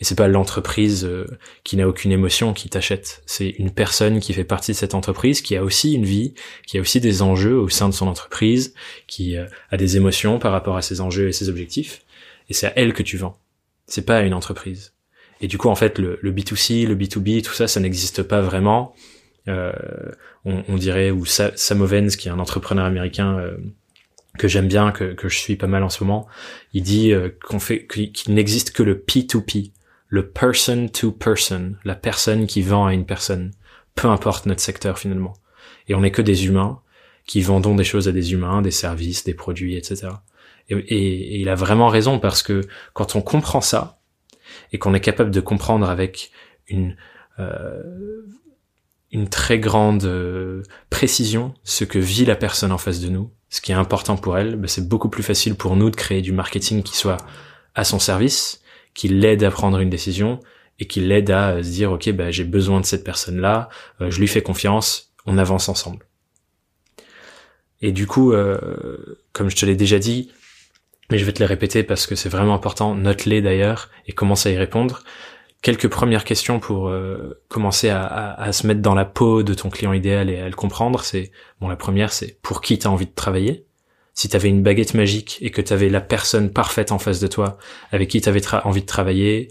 [0.00, 1.26] Et c'est pas l'entreprise euh,
[1.62, 3.22] qui n'a aucune émotion qui t'achète.
[3.24, 6.34] C'est une personne qui fait partie de cette entreprise qui a aussi une vie
[6.66, 8.74] qui a aussi des enjeux au sein de son entreprise
[9.06, 12.02] qui euh, a des émotions par rapport à ses enjeux et ses objectifs.
[12.48, 13.38] Et c'est à elle que tu vends
[13.92, 14.94] c'est pas une entreprise.
[15.42, 18.40] Et du coup, en fait, le, le B2C, le B2B, tout ça, ça n'existe pas
[18.40, 18.94] vraiment.
[19.48, 19.70] Euh,
[20.46, 23.58] on, on, dirait, ou Sam Ovens, qui est un entrepreneur américain euh,
[24.38, 26.26] que j'aime bien, que, que je suis pas mal en ce moment,
[26.72, 29.72] il dit euh, qu'on fait qu'il n'existe que le P2P,
[30.08, 33.50] le person to person, la personne qui vend à une personne,
[33.94, 35.34] peu importe notre secteur finalement.
[35.88, 36.80] Et on n'est que des humains
[37.26, 40.12] qui vendons des choses à des humains, des services, des produits, etc.
[40.68, 44.00] Et, il a vraiment raison parce que quand on comprend ça
[44.72, 46.30] et qu'on est capable de comprendre avec
[46.68, 46.96] une
[47.38, 48.22] euh,
[49.10, 53.60] une très grande euh, précision ce que vit la personne en face de nous, ce
[53.60, 56.32] qui est important pour elle, ben c'est beaucoup plus facile pour nous de créer du
[56.32, 57.18] marketing qui soit
[57.74, 58.62] à son service,
[58.94, 60.40] qui l'aide à prendre une décision
[60.78, 63.68] et qui l'aide à se dire ok ben j'ai besoin de cette personne là,
[64.00, 66.06] euh, je lui fais confiance, on avance ensemble.
[67.82, 68.32] Et du coup,
[69.32, 70.30] comme je te l'ai déjà dit,
[71.12, 72.94] mais je vais te les répéter parce que c'est vraiment important.
[72.94, 75.04] Note-les d'ailleurs et commence à y répondre.
[75.60, 79.92] Quelques premières questions pour euh, commencer à, se mettre dans la peau de ton client
[79.92, 81.04] idéal et à le comprendre.
[81.04, 83.66] C'est bon, la première, c'est pour qui tu as envie de travailler.
[84.14, 87.20] Si tu avais une baguette magique et que tu avais la personne parfaite en face
[87.20, 87.58] de toi
[87.92, 89.48] avec qui tu avais envie de travailler,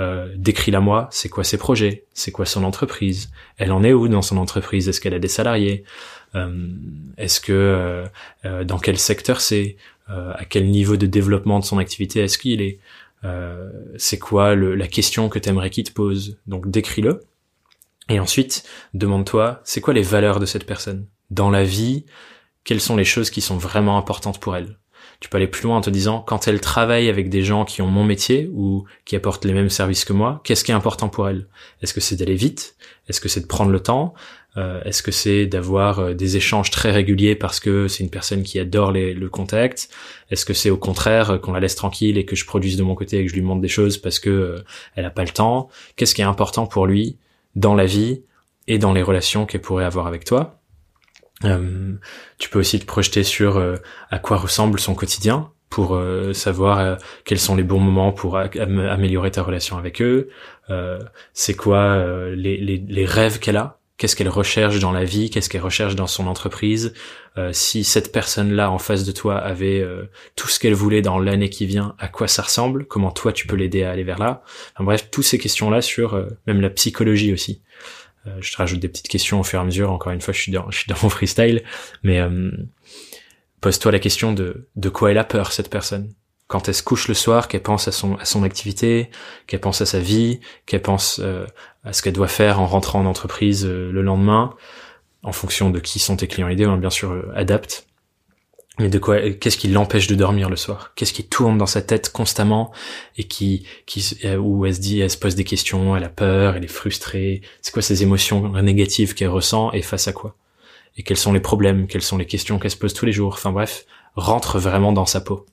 [0.00, 1.08] euh, décris-la moi.
[1.12, 2.06] C'est quoi ses projets?
[2.12, 3.30] C'est quoi son entreprise?
[3.56, 4.88] Elle en est où dans son entreprise?
[4.88, 5.84] Est-ce qu'elle a des salariés?
[6.34, 6.66] Euh,
[7.18, 8.04] Est-ce que
[8.64, 9.76] dans quel secteur c'est?
[10.08, 12.78] À quel niveau de développement de son activité est-ce qu'il est,
[13.24, 16.38] euh, c'est quoi le, la question que t'aimerais qu'il te pose.
[16.46, 17.22] Donc décris-le.
[18.10, 21.06] Et ensuite, demande-toi, c'est quoi les valeurs de cette personne?
[21.30, 22.04] Dans la vie,
[22.64, 24.78] quelles sont les choses qui sont vraiment importantes pour elle?
[25.20, 27.80] Tu peux aller plus loin en te disant, quand elle travaille avec des gens qui
[27.80, 31.08] ont mon métier ou qui apportent les mêmes services que moi, qu'est-ce qui est important
[31.08, 31.46] pour elle?
[31.80, 32.76] Est-ce que c'est d'aller vite?
[33.08, 34.12] Est-ce que c'est de prendre le temps?
[34.56, 38.42] Euh, Est-ce que c'est d'avoir euh, des échanges très réguliers parce que c'est une personne
[38.42, 39.88] qui adore le contact?
[40.30, 42.82] Est-ce que c'est au contraire euh, qu'on la laisse tranquille et que je produise de
[42.82, 44.62] mon côté et que je lui montre des choses parce que
[44.94, 45.68] elle a pas le temps?
[45.96, 47.18] Qu'est-ce qui est important pour lui
[47.56, 48.22] dans la vie
[48.66, 50.60] et dans les relations qu'elle pourrait avoir avec toi?
[51.44, 51.94] Euh,
[52.38, 53.76] tu peux aussi te projeter sur euh,
[54.10, 59.32] à quoi ressemble son quotidien pour euh, savoir quels sont les bons moments pour améliorer
[59.32, 60.28] ta relation avec eux.
[61.32, 61.98] c'est quoi
[62.36, 63.80] les, rêves qu'elle a?
[63.96, 66.94] Qu'est-ce qu'elle recherche dans la vie Qu'est-ce qu'elle recherche dans son entreprise
[67.52, 69.86] Si cette personne-là en face de toi avait
[70.34, 73.46] tout ce qu'elle voulait dans l'année qui vient, à quoi ça ressemble Comment toi tu
[73.46, 74.42] peux l'aider à aller vers là
[74.74, 77.62] enfin, Bref, toutes ces questions-là sur même la psychologie aussi.
[78.26, 79.90] Euh, je te rajoute des petites questions au fur et à mesure.
[79.90, 81.62] Encore une fois, je suis dans, je suis dans mon freestyle,
[82.02, 82.50] mais euh,
[83.60, 86.12] pose-toi la question de de quoi elle a peur cette personne.
[86.46, 89.10] Quand elle se couche le soir, qu'elle pense à son à son activité,
[89.46, 91.46] qu'elle pense à sa vie, qu'elle pense euh,
[91.84, 94.54] à ce qu'elle doit faire en rentrant en entreprise le lendemain,
[95.22, 97.86] en fonction de qui sont tes clients idéaux, hein, bien sûr, adapte.
[98.78, 100.92] Mais de quoi Qu'est-ce qui l'empêche de dormir le soir?
[100.96, 102.72] Qu'est-ce qui tourne dans sa tête constamment
[103.16, 106.08] et qui, qui, euh, où elle se dit, elle se pose des questions, elle a
[106.08, 107.42] peur, elle est frustrée?
[107.62, 110.34] C'est quoi ces émotions négatives qu'elle ressent et face à quoi?
[110.96, 111.86] Et quels sont les problèmes?
[111.86, 113.34] Quelles sont les questions qu'elle se pose tous les jours?
[113.34, 115.46] Enfin bref, rentre vraiment dans sa peau.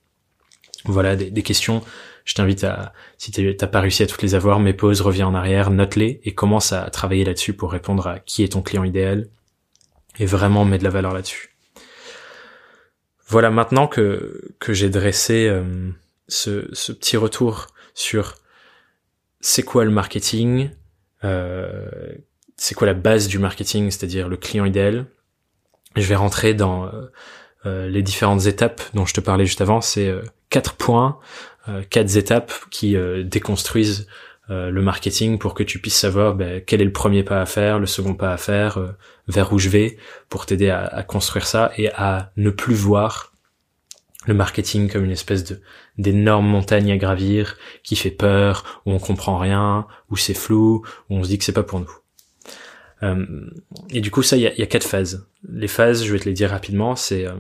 [0.86, 1.84] Voilà des questions.
[2.26, 5.34] Je t'invite à, si t'as pas réussi à toutes les avoir, mais pose, reviens en
[5.34, 9.28] arrière, note-les et commence à travailler là-dessus pour répondre à qui est ton client idéal
[10.20, 11.56] et vraiment mettre de la valeur là-dessus.
[13.28, 15.90] Voilà, maintenant que, que j'ai dressé euh,
[16.28, 18.36] ce, ce, petit retour sur
[19.40, 20.70] c'est quoi le marketing,
[21.24, 21.90] euh,
[22.58, 25.06] c'est quoi la base du marketing, c'est-à-dire le client idéal,
[25.96, 26.92] je vais rentrer dans
[27.66, 29.80] euh, les différentes étapes dont je te parlais juste avant.
[29.80, 30.14] C'est
[30.50, 31.18] quatre points,
[31.90, 34.08] quatre étapes qui déconstruisent
[34.50, 37.80] le marketing pour que tu puisses savoir ben, quel est le premier pas à faire,
[37.80, 38.96] le second pas à faire,
[39.28, 39.98] vers où je vais,
[40.30, 43.32] pour t'aider à, construire ça et à ne plus voir
[44.28, 45.62] le marketing comme une espèce de
[45.98, 51.16] d'énorme montagne à gravir qui fait peur, où on comprend rien, où c'est flou, où
[51.16, 51.92] on se dit que c'est pas pour nous.
[53.04, 53.26] Euh,
[53.90, 55.28] et du coup, ça, il y a, quatre phases.
[55.50, 57.34] Les phases, je vais te les dire rapidement, c'est euh,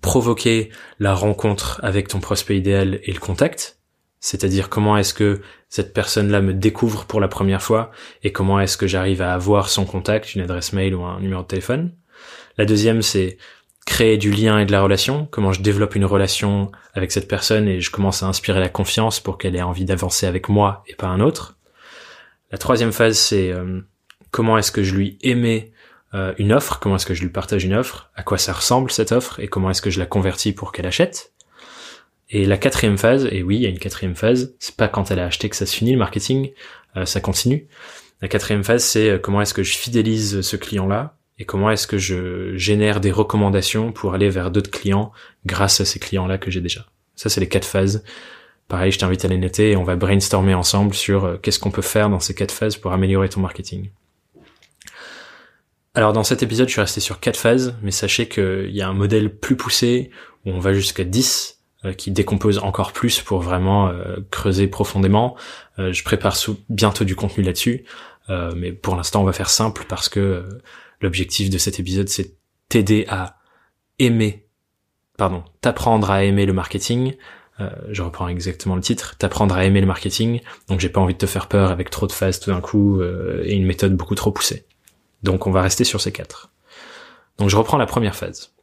[0.00, 3.78] provoquer la rencontre avec ton prospect idéal et le contact.
[4.20, 7.90] C'est-à-dire comment est-ce que cette personne-là me découvre pour la première fois
[8.22, 11.42] et comment est-ce que j'arrive à avoir son contact, une adresse mail ou un numéro
[11.42, 11.92] de téléphone.
[12.56, 13.36] La deuxième, c'est
[13.84, 17.68] créer du lien et de la relation, comment je développe une relation avec cette personne
[17.68, 20.94] et je commence à inspirer la confiance pour qu'elle ait envie d'avancer avec moi et
[20.94, 21.58] pas un autre.
[22.50, 23.80] La troisième phase, c'est euh,
[24.30, 25.72] comment est-ce que je lui émets
[26.14, 28.90] euh, une offre, comment est-ce que je lui partage une offre, à quoi ça ressemble
[28.90, 31.32] cette offre et comment est-ce que je la convertis pour qu'elle achète.
[32.30, 35.10] Et la quatrième phase, et oui, il y a une quatrième phase, c'est pas quand
[35.10, 36.52] elle a acheté que ça se finit le marketing,
[36.96, 37.66] euh, ça continue.
[38.22, 41.98] La quatrième phase, c'est comment est-ce que je fidélise ce client-là et comment est-ce que
[41.98, 45.12] je génère des recommandations pour aller vers d'autres clients
[45.46, 46.86] grâce à ces clients-là que j'ai déjà.
[47.16, 48.04] Ça, c'est les quatre phases.
[48.68, 51.70] Pareil, je t'invite à les noter et on va brainstormer ensemble sur euh, qu'est-ce qu'on
[51.70, 53.90] peut faire dans ces quatre phases pour améliorer ton marketing.
[55.94, 58.88] Alors dans cet épisode, je suis resté sur quatre phases, mais sachez qu'il y a
[58.88, 60.10] un modèle plus poussé
[60.44, 65.36] où on va jusqu'à 10 euh, qui décompose encore plus pour vraiment euh, creuser profondément.
[65.78, 66.36] je prépare
[66.68, 67.84] bientôt du contenu là-dessus,
[68.28, 70.44] mais pour l'instant on va faire simple parce que
[71.04, 72.34] L'objectif de cet épisode, c'est
[72.70, 73.36] t'aider à
[73.98, 74.46] aimer,
[75.18, 77.14] pardon, t'apprendre à aimer le marketing.
[77.60, 80.40] Euh, je reprends exactement le titre, t'apprendre à aimer le marketing.
[80.68, 83.02] Donc j'ai pas envie de te faire peur avec trop de phases tout d'un coup
[83.02, 84.64] euh, et une méthode beaucoup trop poussée.
[85.24, 86.52] Donc on va rester sur ces quatre.
[87.38, 88.54] Donc je reprends la première phase.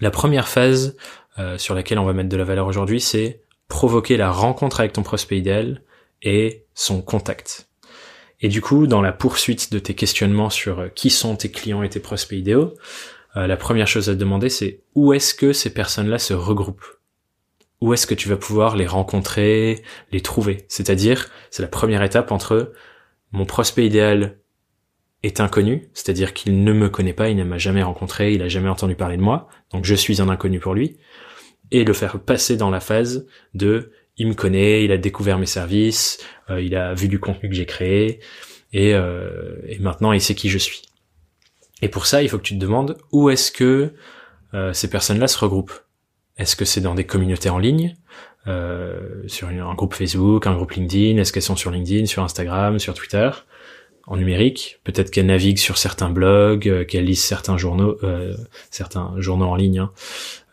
[0.00, 0.96] La première phase
[1.38, 4.92] euh, sur laquelle on va mettre de la valeur aujourd'hui, c'est provoquer la rencontre avec
[4.92, 5.82] ton prospect idéal
[6.22, 7.68] et son contact.
[8.40, 11.82] Et du coup, dans la poursuite de tes questionnements sur euh, qui sont tes clients
[11.82, 12.74] et tes prospects idéaux,
[13.36, 16.98] euh, la première chose à te demander, c'est où est-ce que ces personnes-là se regroupent?
[17.80, 20.64] Où est-ce que tu vas pouvoir les rencontrer, les trouver?
[20.68, 22.72] C'est-à-dire, c'est la première étape entre
[23.32, 24.38] mon prospect idéal
[25.24, 28.48] est inconnu, c'est-à-dire qu'il ne me connaît pas, il ne m'a jamais rencontré, il a
[28.48, 30.98] jamais entendu parler de moi, donc je suis un inconnu pour lui,
[31.70, 35.46] et le faire passer dans la phase de il me connaît, il a découvert mes
[35.46, 36.18] services,
[36.50, 38.20] euh, il a vu du contenu que j'ai créé,
[38.72, 40.82] et, euh, maintenant il sait qui je suis.
[41.80, 43.94] Et pour ça, il faut que tu te demandes où est-ce que
[44.52, 45.72] euh, ces personnes-là se regroupent?
[46.36, 47.96] Est-ce que c'est dans des communautés en ligne,
[49.26, 51.16] sur un groupe Facebook, un groupe LinkedIn?
[51.16, 53.30] Est-ce qu'elles sont sur LinkedIn, sur Instagram, sur Twitter?
[54.06, 58.34] En numérique, peut-être qu'elle navigue sur certains blogs, euh, qu'elle lise certains journaux, euh,
[58.70, 59.78] certains journaux en ligne.
[59.78, 59.92] Hein.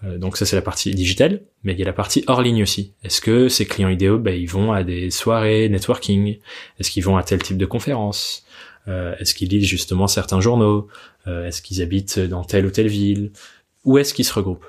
[0.04, 2.64] Euh, donc ça c'est la partie digitale, mais il y a la partie hors ligne
[2.64, 2.94] aussi.
[3.04, 6.38] Est-ce que ces clients idéaux, ben, ils vont à des soirées networking?
[6.80, 8.46] Est-ce qu'ils vont à tel type de conférence?
[8.88, 10.88] Est-ce qu'ils lisent justement certains journaux?
[11.28, 13.32] Est-ce qu'ils habitent dans telle ou telle ville?
[13.86, 14.66] Où est-ce qu'ils se regroupent?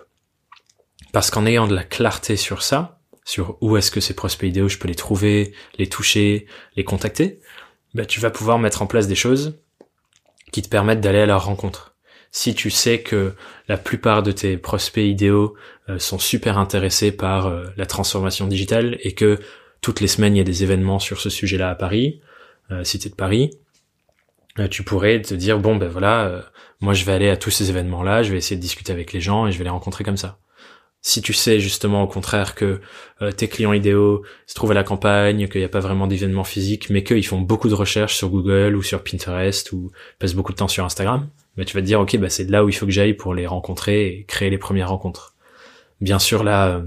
[1.13, 4.69] Parce qu'en ayant de la clarté sur ça, sur où est-ce que ces prospects idéaux,
[4.69, 7.41] je peux les trouver, les toucher, les contacter,
[7.95, 9.59] bah, tu vas pouvoir mettre en place des choses
[10.53, 11.95] qui te permettent d'aller à leur rencontre.
[12.31, 13.35] Si tu sais que
[13.69, 15.55] la plupart de tes prospects idéaux
[15.89, 19.39] euh, sont super intéressés par euh, la transformation digitale et que
[19.83, 22.23] toutes les semaines il y a des événements sur ce sujet-là à Paris,
[22.71, 23.51] euh, cité de Paris,
[24.71, 26.45] tu pourrais te dire bon ben voilà,
[26.81, 29.21] moi je vais aller à tous ces événements-là, je vais essayer de discuter avec les
[29.21, 30.39] gens et je vais les rencontrer comme ça.
[31.05, 32.81] Si tu sais justement au contraire que
[33.23, 36.45] euh, tes clients idéaux se trouvent à la campagne, qu'il n'y a pas vraiment d'événements
[36.45, 40.53] physiques, mais qu'ils font beaucoup de recherches sur Google ou sur Pinterest ou passent beaucoup
[40.53, 42.73] de temps sur Instagram, bah, tu vas te dire ok bah c'est là où il
[42.73, 45.35] faut que j'aille pour les rencontrer et créer les premières rencontres.
[46.01, 46.83] Bien sûr là, euh,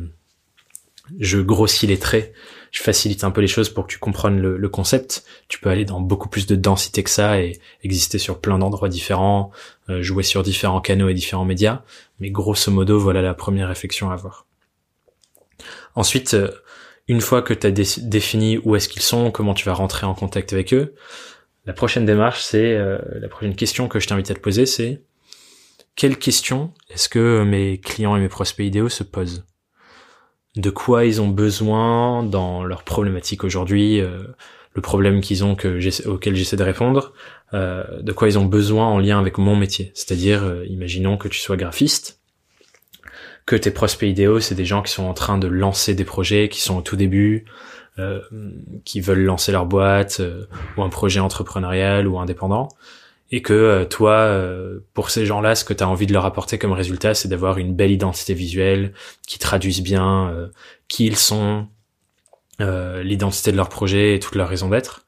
[1.20, 2.34] je grossis les traits
[2.76, 5.24] je facilite un peu les choses pour que tu comprennes le, concept.
[5.48, 8.90] Tu peux aller dans beaucoup plus de densité que ça et exister sur plein d'endroits
[8.90, 9.52] différents,
[9.90, 11.84] euh, jouer sur différents canaux et différents médias.
[12.20, 14.46] Mais grosso modo, voilà la première réflexion à avoir.
[15.96, 16.52] Ensuite, euh,
[17.08, 20.14] une fois que tu as défini où est-ce qu'ils sont, comment tu vas rentrer en
[20.14, 20.96] contact avec eux,
[21.66, 25.02] la prochaine démarche, c'est euh, la prochaine question que je t'invite à te poser, c'est
[25.96, 29.46] quelle question est-ce que mes clients et mes prospects idéaux se posent?
[30.56, 34.24] De quoi ils ont besoin dans leur problématique aujourd'hui, euh,
[34.74, 37.14] le problème qu'ils ont que auquel j'essaie de répondre,
[37.54, 39.92] euh, de quoi ils ont besoin en lien avec mon métier.
[39.94, 42.20] C'est-à-dire, euh, imaginons que tu sois graphiste,
[43.46, 46.50] que tes prospects idéaux, c'est des gens qui sont en train de lancer des projets,
[46.50, 47.46] qui sont au tout début,
[48.84, 50.22] qui veulent lancer leur boîte
[50.76, 52.68] ou un projet entrepreneurial ou indépendant
[53.32, 56.26] et que euh, toi, euh, pour ces gens-là, ce que tu as envie de leur
[56.26, 58.94] apporter comme résultat, c'est d'avoir une belle identité visuelle
[59.28, 60.48] qui traduise bien euh,
[60.88, 61.68] qui ils sont,
[62.60, 65.06] l'identité de leur projet et toute leur raison d'être.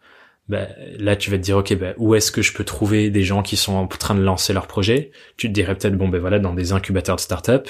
[0.50, 3.24] Bah, là, tu vas te dire, ok, bah, où est-ce que je peux trouver des
[3.24, 5.12] gens qui sont en train de lancer leur projet?
[5.38, 7.70] Tu te dirais peut-être, bon, ben voilà, dans des incubateurs de start-up.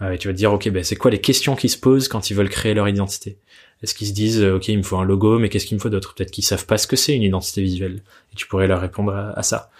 [0.00, 2.28] Et tu vas te dire, ok, ben c'est quoi les questions qui se posent quand
[2.30, 3.38] ils veulent créer leur identité?
[3.82, 5.80] Est-ce qu'ils se disent, euh, ok, il me faut un logo, mais qu'est-ce qu'il me
[5.80, 6.14] faut d'autre?
[6.14, 8.02] Peut-être qu'ils savent pas ce que c'est une identité visuelle.
[8.32, 9.70] Et tu pourrais leur répondre à, ça.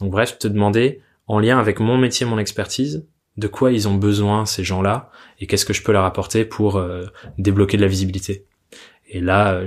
[0.00, 3.06] Donc bref, te demander, en lien avec mon métier, mon expertise,
[3.36, 6.76] de quoi ils ont besoin ces gens-là et qu'est-ce que je peux leur apporter pour
[6.76, 7.06] euh,
[7.38, 8.44] débloquer de la visibilité.
[9.08, 9.62] Et là,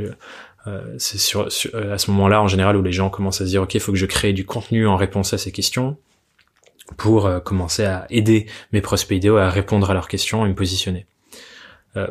[0.68, 3.62] euh, c'est sur, à ce moment-là en général où les gens commencent à se dire
[3.62, 5.98] ok, il faut que je crée du contenu en réponse à ces questions
[6.98, 11.08] pour commencer à aider mes prospects idéaux à répondre à leurs questions et me positionner.
[11.98, 12.08] Euh,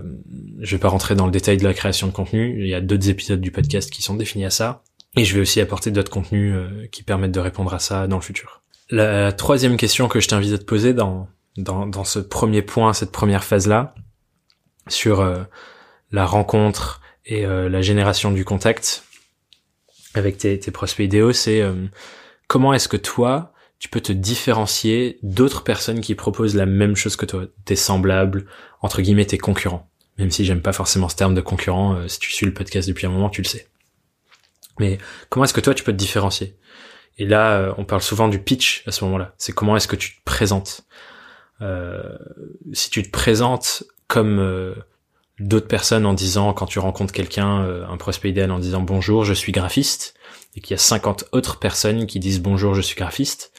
[0.60, 2.56] je vais pas rentrer dans le détail de la création de contenu.
[2.58, 4.82] Il y a d'autres épisodes du podcast qui sont définis à ça.
[5.16, 8.16] Et je vais aussi apporter d'autres contenus euh, qui permettent de répondre à ça dans
[8.16, 8.62] le futur.
[8.90, 12.92] La troisième question que je t'invite à te poser dans, dans, dans ce premier point,
[12.92, 13.94] cette première phase-là,
[14.88, 15.42] sur euh,
[16.10, 19.02] la rencontre et la génération du contact
[20.12, 21.62] avec tes, tes prospects idéaux, c'est
[22.48, 23.53] comment est-ce que toi,
[23.84, 28.46] tu peux te différencier d'autres personnes qui proposent la même chose que toi, tes semblables,
[28.80, 29.90] entre guillemets tes concurrents.
[30.16, 32.88] Même si j'aime pas forcément ce terme de concurrent, euh, si tu suis le podcast
[32.88, 33.68] depuis un moment, tu le sais.
[34.80, 34.96] Mais
[35.28, 36.56] comment est-ce que toi tu peux te différencier?
[37.18, 39.34] Et là, euh, on parle souvent du pitch à ce moment-là.
[39.36, 40.86] C'est comment est-ce que tu te présentes?
[41.60, 42.16] Euh,
[42.72, 44.74] si tu te présentes comme
[45.40, 49.34] d'autres personnes en disant, quand tu rencontres quelqu'un, un prospect idéal en disant bonjour, je
[49.34, 50.14] suis graphiste,
[50.56, 53.52] et qu'il y a 50 autres personnes qui disent bonjour, je suis graphiste,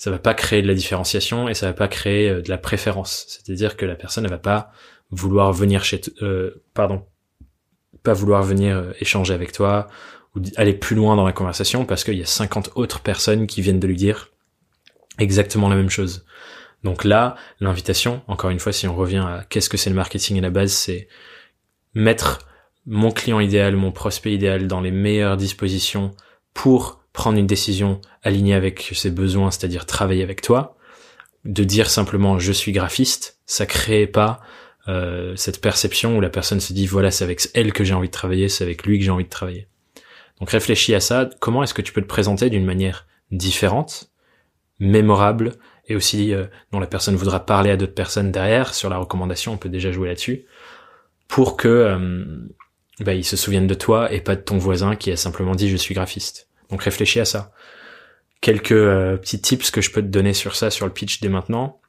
[0.00, 2.56] ça va pas créer de la différenciation et ça va pas créer euh, de la
[2.56, 3.26] préférence.
[3.28, 4.72] C'est-à-dire que la personne ne va pas
[5.10, 7.04] vouloir venir chez euh, pardon,
[8.02, 9.88] pas vouloir venir euh, échanger avec toi
[10.34, 13.60] ou aller plus loin dans la conversation parce qu'il y a 50 autres personnes qui
[13.60, 14.30] viennent de lui dire
[15.18, 16.24] exactement la même chose.
[16.82, 20.38] Donc là, l'invitation, encore une fois, si on revient à qu'est-ce que c'est le marketing
[20.38, 21.08] à la base, c'est
[21.92, 22.38] mettre
[22.86, 26.12] mon client idéal, mon prospect idéal dans les meilleures dispositions
[26.54, 30.76] pour prendre une décision alignée avec ses besoins, c'est-à-dire travailler avec toi,
[31.44, 34.40] de dire simplement je suis graphiste, ça crée pas
[34.88, 38.08] euh, cette perception où la personne se dit voilà c'est avec elle que j'ai envie
[38.08, 39.68] de travailler, c'est avec lui que j'ai envie de travailler.
[40.38, 44.10] Donc réfléchis à ça, comment est-ce que tu peux te présenter d'une manière différente,
[44.78, 45.52] mémorable,
[45.86, 49.52] et aussi euh, dont la personne voudra parler à d'autres personnes derrière, sur la recommandation,
[49.52, 50.46] on peut déjà jouer là-dessus,
[51.28, 52.24] pour que euh,
[53.00, 55.68] bah, ils se souviennent de toi et pas de ton voisin qui a simplement dit
[55.68, 56.49] je suis graphiste.
[56.70, 57.52] Donc réfléchis à ça.
[58.40, 61.28] Quelques euh, petits tips que je peux te donner sur ça, sur le pitch dès
[61.28, 61.80] maintenant,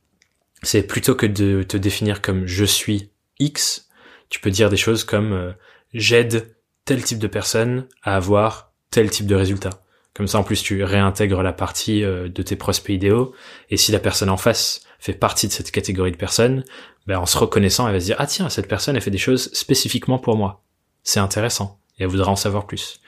[0.64, 3.90] c'est plutôt que de te définir comme je suis X,
[4.30, 5.52] tu peux dire des choses comme euh,
[5.94, 6.56] j'aide
[6.86, 9.82] tel type de personne à avoir tel type de résultat.
[10.14, 13.34] Comme ça, en plus, tu réintègres la partie euh, de tes prospects idéaux.
[13.70, 16.64] Et si la personne en face fait partie de cette catégorie de personnes,
[17.08, 19.18] ben, en se reconnaissant, elle va se dire, ah tiens, cette personne, elle fait des
[19.18, 20.64] choses spécifiquement pour moi.
[21.04, 21.80] C'est intéressant.
[21.98, 23.02] Et elle voudra en savoir plus.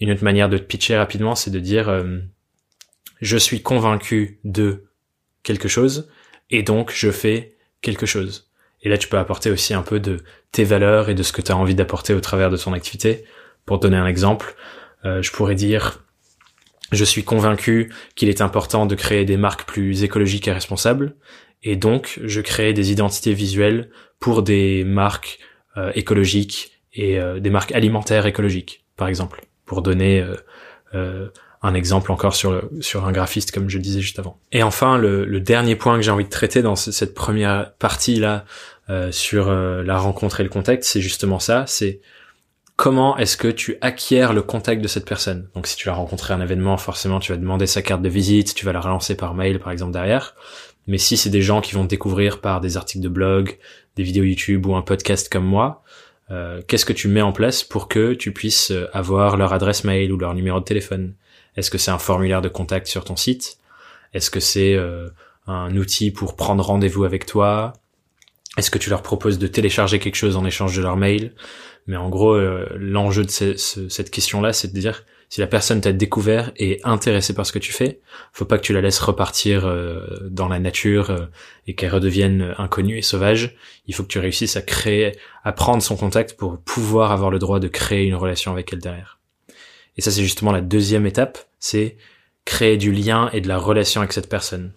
[0.00, 2.18] Une autre manière de te pitcher rapidement, c'est de dire, euh,
[3.20, 4.84] je suis convaincu de
[5.42, 6.08] quelque chose,
[6.50, 8.50] et donc je fais quelque chose.
[8.82, 10.18] Et là, tu peux apporter aussi un peu de
[10.52, 13.24] tes valeurs et de ce que tu as envie d'apporter au travers de ton activité.
[13.66, 14.54] Pour donner un exemple,
[15.04, 16.04] euh, je pourrais dire,
[16.92, 21.16] je suis convaincu qu'il est important de créer des marques plus écologiques et responsables,
[21.64, 23.90] et donc je crée des identités visuelles
[24.20, 25.40] pour des marques
[25.76, 30.26] euh, écologiques et des marques alimentaires écologiques, par exemple, pour donner
[30.94, 31.28] euh,
[31.62, 34.40] un exemple encore sur sur un graphiste comme je disais juste avant.
[34.50, 38.16] Et enfin, le, le dernier point que j'ai envie de traiter dans cette première partie
[38.16, 38.44] là
[39.10, 42.00] sur la rencontre et le contact, c'est justement ça, c'est
[42.78, 45.48] comment est-ce que tu acquiers le contact de cette personne.
[45.54, 48.08] Donc si tu l'as rencontré à un événement, forcément tu vas demander sa carte de
[48.08, 50.36] visite, tu vas la relancer par mail par exemple derrière.
[50.86, 53.58] Mais si c'est des gens qui vont te découvrir par des articles de blog,
[53.96, 55.82] des vidéos YouTube ou un podcast comme moi,
[56.30, 59.84] euh, qu'est-ce que tu mets en place pour que tu puisses euh, avoir leur adresse
[59.84, 61.14] mail ou leur numéro de téléphone?
[61.56, 63.58] Est-ce que c'est un formulaire de contact sur ton site?
[64.14, 65.08] Est-ce que c'est euh,
[65.46, 67.72] un outil pour prendre rendez-vous avec toi?
[68.56, 71.32] Est-ce que tu leur proposes de télécharger quelque chose en échange de leur mail?
[71.86, 75.92] Mais en gros, euh, l'enjeu de cette question-là, c'est de dire si la personne t'a
[75.92, 78.00] découvert et intéressée par ce que tu fais,
[78.32, 80.00] faut pas que tu la laisses repartir euh,
[80.30, 81.26] dans la nature euh,
[81.66, 83.56] et qu'elle redevienne inconnue et sauvage.
[83.86, 85.12] Il faut que tu réussisses à créer,
[85.44, 88.78] à prendre son contact pour pouvoir avoir le droit de créer une relation avec elle
[88.78, 89.18] derrière.
[89.96, 91.96] Et ça, c'est justement la deuxième étape, c'est
[92.46, 94.72] créer du lien et de la relation avec cette personne.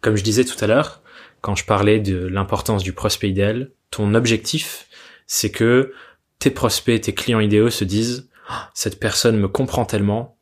[0.00, 1.02] Comme je disais tout à l'heure,
[1.42, 4.88] quand je parlais de l'importance du prospect idéal, ton objectif,
[5.26, 5.92] c'est que
[6.40, 8.28] tes prospects, tes clients idéaux se disent
[8.74, 10.36] cette personne me comprend tellement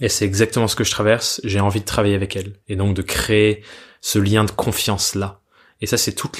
[0.00, 2.94] et c'est exactement ce que je traverse, j'ai envie de travailler avec elle et donc
[2.94, 3.62] de créer
[4.00, 5.40] ce lien de confiance là.
[5.80, 6.30] Et ça c'est tout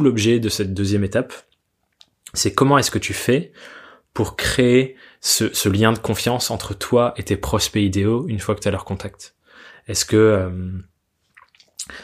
[0.00, 1.32] l'objet de cette deuxième étape.
[2.34, 3.52] C'est comment est-ce que tu fais
[4.14, 8.54] pour créer ce, ce, lien de confiance entre toi et tes prospects idéaux une fois
[8.54, 9.34] que tu as leur contact?
[9.86, 10.50] Est-ce que euh,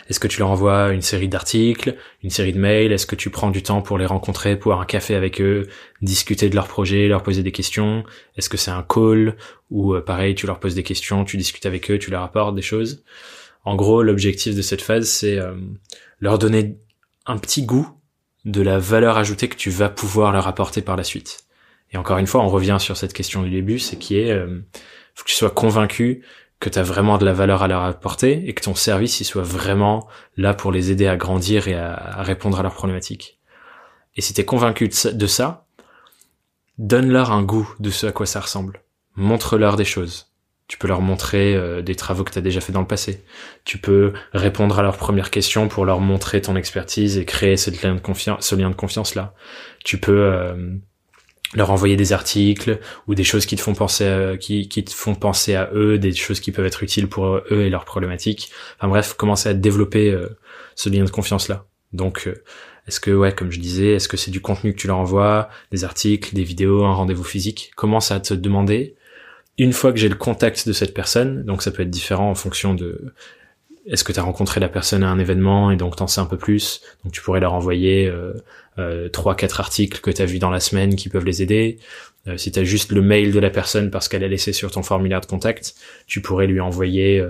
[0.08, 2.92] est-ce que tu leur envoies une série d'articles, une série de mails?
[2.92, 5.66] Est-ce que tu prends du temps pour les rencontrer, pour un café avec eux,
[6.02, 8.04] discuter de leur projet, leur poser des questions?
[8.36, 9.36] Est-ce que c'est un call
[9.70, 12.54] ou euh, pareil, tu leur poses des questions, tu discutes avec eux, tu leur apportes
[12.54, 13.04] des choses?
[13.64, 15.54] En gros, l'objectif de cette phase, c'est euh,
[16.20, 16.78] leur donner
[17.26, 17.88] un petit goût
[18.44, 21.44] de la valeur ajoutée que tu vas pouvoir leur apporter par la suite.
[21.92, 24.60] Et encore une fois, on revient sur cette question du début, c'est qui est, euh,
[25.14, 26.22] faut que tu sois convaincu
[26.64, 29.24] que tu as vraiment de la valeur à leur apporter et que ton service il
[29.24, 30.08] soit vraiment
[30.38, 33.38] là pour les aider à grandir et à, répondre à leurs problématiques.
[34.16, 35.66] Et si tu es convaincu de ça,
[36.78, 38.82] donne-leur un goût de ce à quoi ça ressemble.
[39.14, 40.32] Montre-leur des choses.
[40.66, 43.22] Tu peux leur montrer euh, des travaux que tu as déjà fait dans le passé.
[43.66, 47.70] Tu peux répondre à leurs premières questions pour leur montrer ton expertise et créer ce
[47.70, 49.34] lien de confiance, ce lien de confiance là.
[49.84, 50.78] Tu peux euh,
[51.54, 54.92] leur envoyer des articles ou des choses qui te font penser à, qui, qui te
[54.92, 58.50] font penser à eux, des choses qui peuvent être utiles pour eux et leurs problématiques.
[58.78, 60.28] Enfin bref, commencer à développer euh,
[60.74, 61.64] ce lien de confiance là.
[61.92, 62.42] Donc euh,
[62.86, 65.48] est-ce que ouais, comme je disais, est-ce que c'est du contenu que tu leur envoies,
[65.70, 67.72] des articles, des vidéos, un rendez-vous physique?
[67.76, 68.96] Commence à te demander?
[69.56, 72.34] Une fois que j'ai le contact de cette personne, donc ça peut être différent en
[72.34, 73.14] fonction de
[73.86, 76.26] est-ce que tu as rencontré la personne à un événement et donc t'en sais un
[76.26, 76.80] peu plus?
[77.04, 78.32] Donc tu pourrais leur envoyer euh,
[78.78, 81.78] euh, trois, quatre articles que tu as vus dans la semaine qui peuvent les aider.
[82.26, 84.70] Euh, si tu as juste le mail de la personne parce qu'elle a laissé sur
[84.70, 85.74] ton formulaire de contact,
[86.06, 87.22] tu pourrais lui envoyer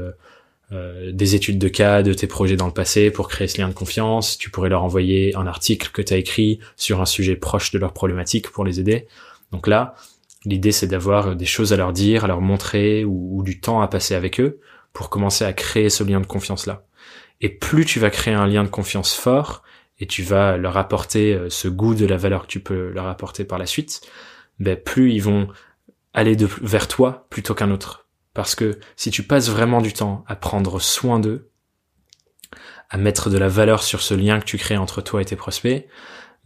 [0.72, 3.68] euh, des études de cas de tes projets dans le passé pour créer ce lien
[3.68, 4.38] de confiance.
[4.38, 7.78] Tu pourrais leur envoyer un article que tu as écrit sur un sujet proche de
[7.78, 9.06] leur problématique pour les aider.
[9.52, 9.94] Donc là,
[10.44, 13.88] l'idée c'est d'avoir des choses à leur dire, à leur montrer ou du temps à
[13.88, 14.60] passer avec eux
[14.94, 16.86] pour commencer à créer ce lien de confiance là.
[17.42, 19.62] Et plus tu vas créer un lien de confiance fort
[19.98, 23.06] et tu vas leur apporter euh, ce goût de la valeur que tu peux leur
[23.06, 24.00] apporter par la suite,
[24.58, 25.48] ben plus ils vont
[26.14, 28.08] aller vers toi plutôt qu'un autre.
[28.32, 31.50] Parce que si tu passes vraiment du temps à prendre soin d'eux,
[32.88, 35.36] à mettre de la valeur sur ce lien que tu crées entre toi et tes
[35.36, 35.86] prospects,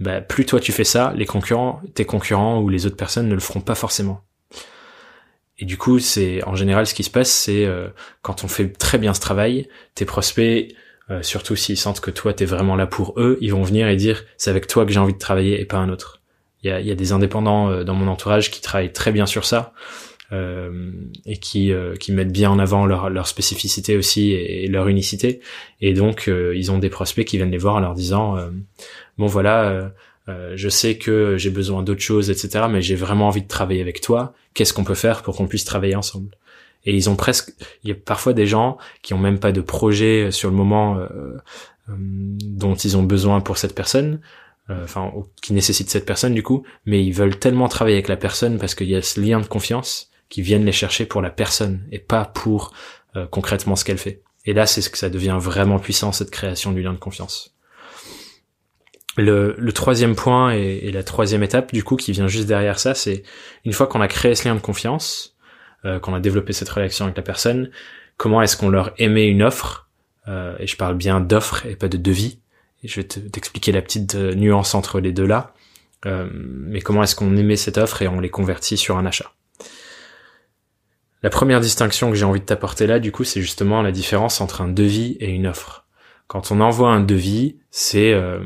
[0.01, 3.35] ben plus toi tu fais ça, les concurrents, tes concurrents ou les autres personnes ne
[3.35, 4.25] le feront pas forcément.
[5.59, 7.89] Et du coup, c'est en général ce qui se passe, c'est euh,
[8.23, 10.75] quand on fait très bien ce travail, tes prospects,
[11.11, 13.97] euh, surtout s'ils sentent que toi t'es vraiment là pour eux, ils vont venir et
[13.97, 16.23] dire c'est avec toi que j'ai envie de travailler et pas un autre.
[16.63, 19.27] Il y a, y a, des indépendants euh, dans mon entourage qui travaillent très bien
[19.27, 19.73] sur ça
[21.25, 25.41] et qui qui mettent bien en avant leur, leur spécificité aussi et, leur unicité.
[25.81, 28.37] Et donc ils ont des prospects qui viennent les voir en leur disant
[29.17, 29.91] bon voilà
[30.29, 32.67] euh, je sais que j'ai besoin d'autres choses, etc.
[32.71, 34.35] Mais j'ai vraiment envie de travailler avec toi.
[34.55, 36.37] Qu'est-ce qu'on peut faire pour qu'on puisse travailler ensemble?
[36.85, 37.53] Et ils ont presque,
[37.83, 40.99] il y a parfois des gens qui ont même pas de projet sur le moment
[40.99, 41.37] euh,
[41.89, 44.21] dont ils ont besoin pour cette personne,
[44.71, 45.11] enfin
[45.41, 48.75] qui nécessite cette personne du coup, mais ils veulent tellement travailler avec la personne parce
[48.75, 51.99] qu'il y a ce lien de confiance qui viennent les chercher pour la personne et
[51.99, 52.75] pas pour
[53.31, 54.23] concrètement ce qu'elle fait.
[54.45, 57.58] Et là, c'est ce que ça devient vraiment puissant cette création du lien de confiance.
[59.19, 63.25] Le, troisième point et, la troisième étape du coup qui vient juste derrière ça, c'est
[63.65, 65.37] une fois qu'on a créé ce lien de confiance,
[65.85, 67.71] euh, qu'on a développé cette relation avec la personne,
[68.17, 69.89] comment est-ce qu'on leur émet une offre
[70.29, 72.39] euh, Et je parle bien d'offre et pas de devis.
[72.85, 75.53] Et je vais t'expliquer la petite euh, nuance entre les deux là.
[76.05, 79.33] mais comment est-ce qu'on émet cette offre et on les convertit sur un achat?
[81.25, 84.41] La première distinction que j'ai envie de t'apporter là, du coup, c'est justement la différence
[84.41, 85.87] entre un devis et une offre.
[86.29, 88.39] Quand on envoie un devis, c'est euh,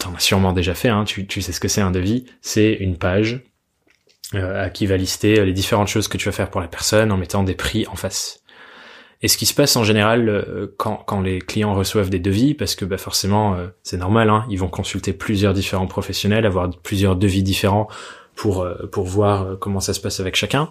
[0.00, 2.96] t'en as sûrement déjà fait, hein, tu, sais ce que c'est un devis, c'est une
[2.96, 3.44] page
[4.34, 7.12] euh, à qui va lister les différentes choses que tu vas faire pour la personne
[7.12, 8.42] en mettant des prix en face.
[9.22, 12.54] Et ce qui se passe en général euh, quand, quand les clients reçoivent des devis,
[12.54, 17.16] parce que bah forcément c'est normal, hein, ils vont consulter plusieurs différents professionnels, avoir plusieurs
[17.16, 17.86] devis différents
[18.34, 20.70] pour pour voir comment ça se passe avec chacun,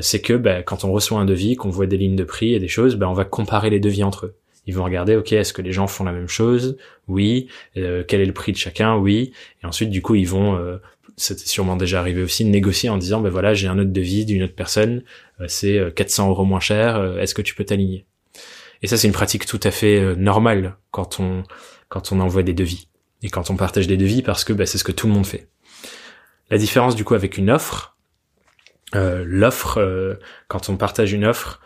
[0.00, 2.58] c'est que bah, quand on reçoit un devis, qu'on voit des lignes de prix et
[2.58, 4.34] des choses, bah, on va comparer les devis entre eux.
[4.66, 6.76] Ils vont regarder, ok, est-ce que les gens font la même chose?
[7.08, 7.48] Oui.
[7.76, 8.96] Euh, quel est le prix de chacun?
[8.96, 9.32] Oui.
[9.62, 10.78] Et ensuite, du coup, ils vont, euh,
[11.16, 14.44] c'était sûrement déjà arrivé aussi, négocier en disant, ben voilà, j'ai un autre devis d'une
[14.44, 15.02] autre personne,
[15.40, 18.06] euh, c'est 400 euros moins cher, est-ce que tu peux t'aligner?
[18.82, 21.44] Et ça, c'est une pratique tout à fait normale quand on
[21.88, 22.88] quand on envoie des devis
[23.22, 25.26] et quand on partage des devis parce que ben, c'est ce que tout le monde
[25.26, 25.48] fait.
[26.50, 27.96] La différence du coup avec une offre,
[28.94, 31.60] l'offre, quand on partage une offre,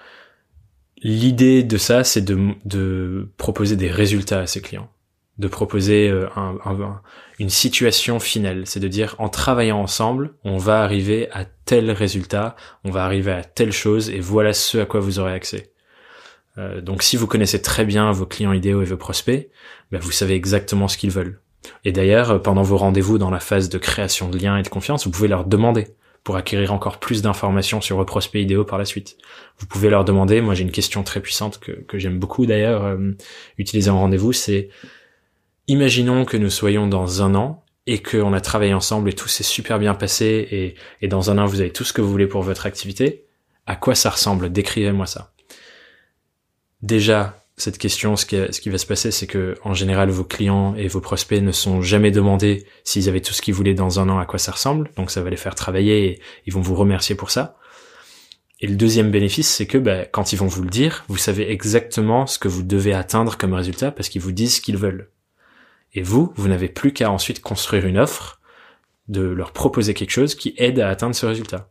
[1.03, 4.91] L'idée de ça, c'est de, proposer des résultats à ses clients,
[5.39, 6.27] de proposer euh,
[7.39, 12.57] une situation finale, c'est de dire en travaillant ensemble, on va arriver à tel résultat,
[12.85, 15.73] on va arriver à telle chose, et voilà ce à quoi vous aurez accès.
[16.57, 19.51] Euh, donc si vous connaissez très bien vos clients idéaux et vos prospects,
[19.93, 21.41] ben, vous savez exactement ce qu'ils veulent.
[21.85, 25.05] Et d'ailleurs, pendant vos rendez-vous dans la phase de création de liens et de confiance,
[25.05, 25.89] vous pouvez leur demander
[26.27, 29.17] pour acquérir encore plus d'informations sur vos prospects idéaux par la suite.
[29.59, 32.85] Vous pouvez leur demander, moi j'ai une question très puissante que, que j'aime beaucoup d'ailleurs
[32.85, 33.13] euh,
[33.59, 34.69] utiliser en rendez-vous, c'est
[35.69, 39.45] imaginons que nous soyons dans un an et qu'on a travaillé ensemble et tout s'est
[39.45, 42.27] super bien passé et, et dans un an vous avez tout ce que vous voulez
[42.27, 43.27] pour votre activité,
[43.67, 44.51] à quoi ça ressemble?
[44.51, 45.33] Décrivez-moi ça.
[46.83, 50.89] Déjà, cette question, ce qui, va se passer, c'est que en général, vos clients et
[50.89, 54.19] vos prospects ne sont jamais demandés s'ils avaient tout ce qu'ils voulaient dans un an
[54.19, 54.91] à quoi ça ressemble.
[54.97, 57.57] Donc ça va les faire travailler et ils vont vous remercier pour ça.
[58.61, 61.51] Et le deuxième bénéfice, c'est que bah, quand ils vont vous le dire, vous savez
[61.51, 65.11] exactement ce que vous devez atteindre comme résultat parce qu'ils vous disent ce qu'ils veulent.
[65.95, 68.41] Et vous, vous n'avez plus qu'à ensuite construire une offre,
[69.09, 71.71] de leur proposer quelque chose qui aide à atteindre ce résultat.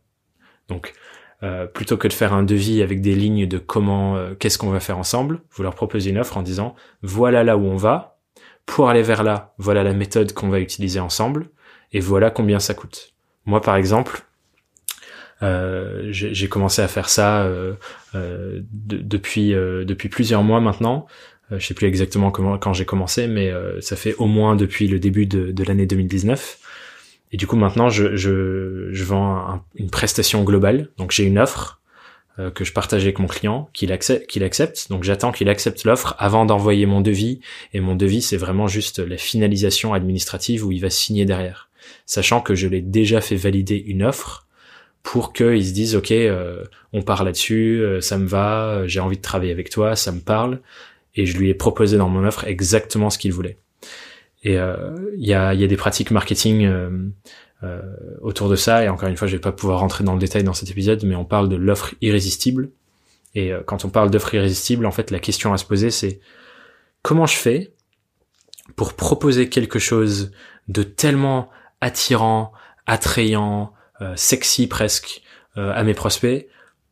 [0.68, 0.94] Donc,
[1.42, 4.70] euh, plutôt que de faire un devis avec des lignes de comment, euh, qu'est-ce qu'on
[4.70, 8.18] va faire ensemble, vous leur proposez une offre en disant voilà là où on va,
[8.64, 11.50] pour aller vers là, voilà la méthode qu'on va utiliser ensemble,
[11.92, 13.12] et voilà combien ça coûte.
[13.44, 14.22] Moi par exemple,
[15.42, 17.46] euh, j'ai commencé à faire ça
[18.14, 21.06] depuis depuis plusieurs mois maintenant.
[21.50, 24.98] je sais plus exactement comment quand j'ai commencé, mais ça fait au moins depuis le
[24.98, 26.60] début de l'année 2019.
[27.32, 30.90] Et du coup, maintenant, je, je, je vends une prestation globale.
[30.96, 31.80] Donc, j'ai une offre
[32.38, 34.88] euh, que je partage avec mon client, qu'il accepte, qu'il accepte.
[34.90, 37.40] Donc, j'attends qu'il accepte l'offre avant d'envoyer mon devis.
[37.72, 41.68] Et mon devis, c'est vraiment juste la finalisation administrative où il va signer derrière.
[42.04, 44.46] Sachant que je l'ai déjà fait valider une offre
[45.02, 49.16] pour qu'ils se disent, OK, euh, on part là-dessus, euh, ça me va, j'ai envie
[49.16, 50.60] de travailler avec toi, ça me parle.
[51.14, 53.58] Et je lui ai proposé dans mon offre exactement ce qu'il voulait.
[54.46, 56.88] Et euh, il y, a, y, a, des pratiques marketing euh,
[57.64, 57.82] euh,
[58.20, 58.84] autour de ça.
[58.84, 61.02] Et encore une fois, je vais pas pouvoir rentrer dans le détail dans cet épisode,
[61.02, 62.70] mais on parle de l'offre irrésistible.
[63.34, 66.20] Et quand on parle d'offre irrésistible, en fait, la question à se poser, c'est
[67.02, 67.74] comment je fais
[68.76, 70.30] pour proposer quelque chose
[70.68, 72.52] de tellement attirant,
[72.86, 73.72] attrayant,
[74.14, 75.22] sexy presque
[75.56, 76.46] à mes prospects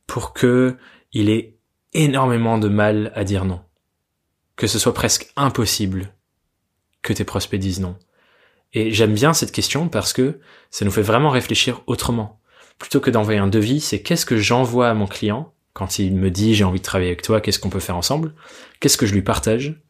[0.09, 0.77] pour que
[1.13, 1.55] il ait
[1.93, 3.61] énormément de mal à dire non.
[4.57, 6.13] Que ce soit presque impossible
[7.05, 7.97] que tes prospects disent non
[8.73, 10.41] Et j'aime bien cette question parce que
[10.73, 12.41] ça nous fait vraiment réfléchir autrement.
[12.79, 16.31] Plutôt que d'envoyer un devis, c'est qu'est-ce que j'envoie à mon client quand il me
[16.31, 18.35] dit j'ai envie de travailler avec toi, qu'est-ce qu'on peut faire ensemble?
[18.81, 19.81] Qu'est-ce que je lui partage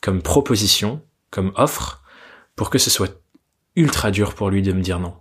[0.00, 2.02] comme proposition, comme offre,
[2.56, 3.22] pour que ce soit
[3.74, 5.14] ultra dur pour lui de me dire non?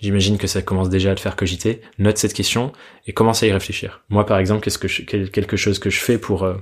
[0.00, 1.80] J'imagine que ça commence déjà à te faire cogiter.
[1.98, 2.72] Note cette question
[3.06, 4.04] et commence à y réfléchir.
[4.08, 6.56] Moi, par exemple, qu'est-ce que quelque chose que je fais pour euh,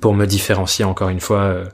[0.00, 1.64] pour me différencier encore une fois euh,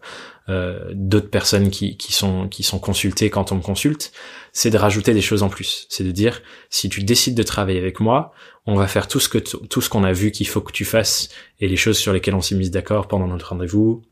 [0.48, 4.12] euh, d'autres personnes qui, sont consultées quand on me consulte,
[4.52, 5.86] c'est de rajouter des choses en plus.
[5.88, 8.32] C'est de dire si tu décides de travailler avec moi,
[8.66, 10.84] on va faire tout ce que tout ce qu'on a vu qu'il faut que tu
[10.84, 11.28] fasses
[11.60, 14.02] et les choses sur lesquelles on s'est mis d'accord pendant notre rendez-vous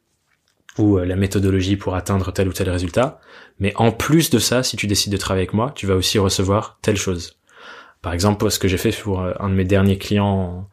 [0.78, 3.20] ou euh, la méthodologie pour atteindre tel ou tel résultat.
[3.58, 6.18] Mais en plus de ça, si tu décides de travailler avec moi, tu vas aussi
[6.18, 7.38] recevoir telle chose.
[8.00, 10.68] Par exemple, ce que j'ai fait pour un de mes derniers clients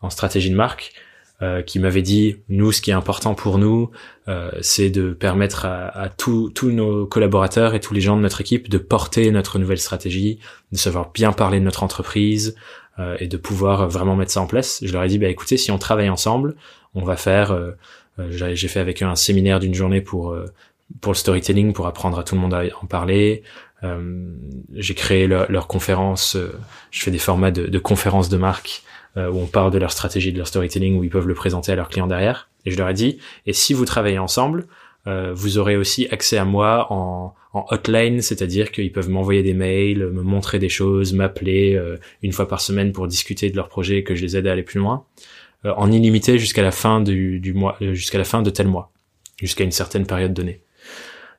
[0.00, 0.94] en stratégie de marque,
[1.42, 3.90] euh, qui m'avait dit nous ce qui est important pour nous
[4.28, 8.42] euh, c'est de permettre à, à tous nos collaborateurs et tous les gens de notre
[8.42, 10.38] équipe de porter notre nouvelle stratégie
[10.70, 12.54] de savoir bien parler de notre entreprise
[12.98, 14.80] euh, et de pouvoir vraiment mettre ça en place.
[14.82, 16.56] Je leur ai dit bah écoutez si on travaille ensemble
[16.94, 17.70] on va faire euh,
[18.18, 20.36] euh, j'ai fait avec eux un séminaire d'une journée pour
[21.00, 23.42] pour le storytelling pour apprendre à tout le monde à en parler.
[24.74, 26.36] J'ai créé leur, leur conférence
[26.90, 29.92] je fais des formats de, de conférences de marque euh, où on parle de leur
[29.92, 32.48] stratégie, de leur storytelling, où ils peuvent le présenter à leurs clients derrière.
[32.64, 34.66] Et je leur ai dit, et si vous travaillez ensemble,
[35.06, 39.54] euh, vous aurez aussi accès à moi en, en hotline, c'est-à-dire qu'ils peuvent m'envoyer des
[39.54, 43.68] mails, me montrer des choses, m'appeler euh, une fois par semaine pour discuter de leur
[43.68, 45.04] projet et que je les aide à aller plus loin,
[45.64, 48.92] en illimité jusqu'à la fin du, du mois, jusqu'à la fin de tel mois,
[49.36, 50.62] jusqu'à une certaine période donnée.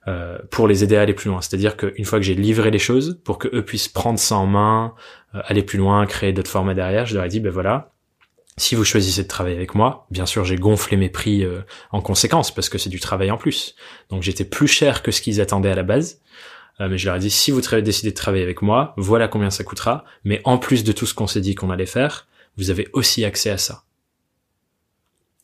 [0.07, 1.41] Euh, pour les aider à aller plus loin.
[1.41, 4.47] C'est-à-dire qu'une fois que j'ai livré les choses, pour que eux puissent prendre ça en
[4.47, 4.95] main,
[5.35, 7.91] euh, aller plus loin, créer d'autres formats derrière, je leur ai dit, ben voilà,
[8.57, 12.01] si vous choisissez de travailler avec moi, bien sûr j'ai gonflé mes prix euh, en
[12.01, 13.75] conséquence parce que c'est du travail en plus.
[14.09, 16.19] Donc j'étais plus cher que ce qu'ils attendaient à la base.
[16.79, 19.63] mais je leur ai dit, si vous décidez de travailler avec moi, voilà combien ça
[19.63, 20.03] coûtera.
[20.23, 22.27] Mais en plus de tout ce qu'on s'est dit qu'on allait faire,
[22.57, 23.83] vous avez aussi accès à ça.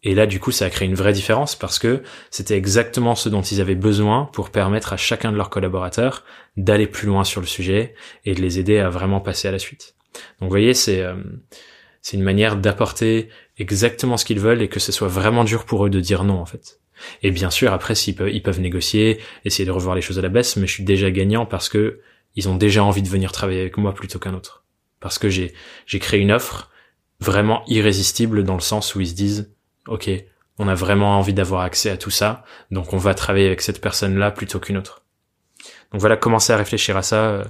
[0.04, 3.30] Et là, du coup, ça a créé une vraie différence parce que c'était exactement ce
[3.30, 6.24] dont ils avaient besoin pour permettre à chacun de leurs collaborateurs
[6.56, 9.60] d'aller plus loin sur le sujet et de les aider à vraiment passer à la
[9.60, 9.96] suite.
[10.40, 11.16] Donc, vous voyez, c'est euh,
[12.02, 13.28] c'est une manière d'apporter
[13.58, 16.40] exactement ce qu'ils veulent et que ce soit vraiment dur pour eux de dire non,
[16.40, 16.80] en fait.
[17.22, 20.22] Et bien sûr, après, s'ils peuvent, ils peuvent négocier, essayer de revoir les choses à
[20.22, 22.00] la baisse, mais je suis déjà gagnant parce que
[22.36, 24.64] ils ont déjà envie de venir travailler avec moi plutôt qu'un autre.
[25.00, 25.54] Parce que j'ai
[25.86, 26.72] j'ai créé une offre
[27.20, 29.54] vraiment irrésistible dans le sens où ils se disent
[29.88, 30.10] ok,
[30.60, 33.82] on a vraiment envie d'avoir accès à tout ça, donc on va travailler avec cette
[33.82, 35.04] personne-là plutôt qu'une autre.
[35.92, 37.30] Donc voilà, commencer à réfléchir à ça.
[37.30, 37.44] Euh,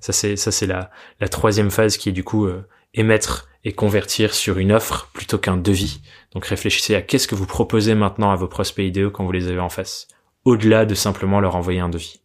[0.00, 3.72] ça c'est ça c'est la la troisième phase qui est du coup euh, émettre et
[3.72, 6.00] convertir sur une offre plutôt qu'un devis.
[6.32, 9.48] Donc réfléchissez à qu'est-ce que vous proposez maintenant à vos prospects idéaux quand vous les
[9.48, 10.08] avez en face,
[10.44, 12.20] au-delà de simplement leur envoyer un devis.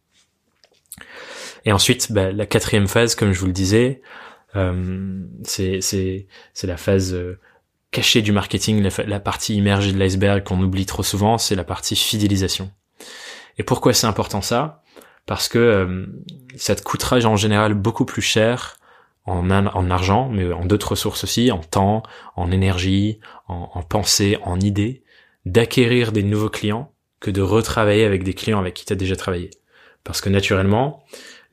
[1.64, 4.00] Et ensuite, bah, la quatrième phase, comme je vous le disais,
[4.54, 6.26] euh, c'est
[6.62, 7.14] la phase
[7.90, 11.96] caché du marketing, la, partie immergée de l'iceberg qu'on oublie trop souvent, c'est la partie
[11.96, 12.70] fidélisation.
[13.58, 14.82] Et pourquoi c'est important ça?
[15.24, 16.06] Parce que euh,
[16.56, 18.76] ça te coûtera en général beaucoup plus cher
[19.24, 22.02] en, en argent, mais en d'autres ressources aussi, en temps,
[22.36, 23.18] en énergie,
[23.48, 25.02] en, en pensée, en idées,
[25.46, 29.16] d'acquérir des nouveaux clients que de retravailler avec des clients avec qui tu as déjà
[29.16, 29.50] travaillé.
[30.04, 31.02] Parce que naturellement,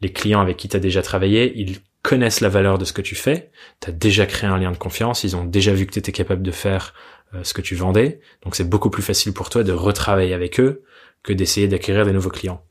[0.02, 3.02] les clients avec qui tu as déjà travaillé, ils connaissent la valeur de ce que
[3.02, 3.50] tu fais,
[3.82, 6.12] tu as déjà créé un lien de confiance, ils ont déjà vu que tu étais
[6.12, 6.94] capable de faire
[7.34, 10.60] euh, ce que tu vendais, donc c'est beaucoup plus facile pour toi de retravailler avec
[10.60, 10.84] eux
[11.24, 12.62] que d'essayer d'acquérir des nouveaux clients.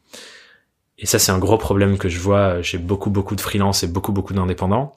[0.98, 3.88] Et ça c'est un gros problème que je vois chez beaucoup beaucoup de freelance et
[3.88, 4.92] beaucoup beaucoup d'indépendants,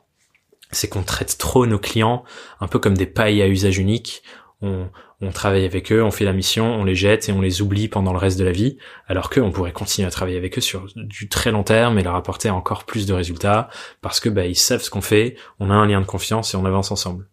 [0.72, 2.26] c'est qu'on traite trop nos clients
[2.60, 4.22] un peu comme des pailles à usage unique,
[4.62, 4.90] on,
[5.22, 7.88] on travaille avec eux, on fait la mission, on les jette et on les oublie
[7.88, 10.88] pendant le reste de la vie, alors qu'on pourrait continuer à travailler avec eux sur
[10.96, 13.70] du très long terme et leur apporter encore plus de résultats
[14.02, 16.58] parce que bah, ils savent ce qu'on fait, on a un lien de confiance et
[16.58, 17.28] on avance ensemble.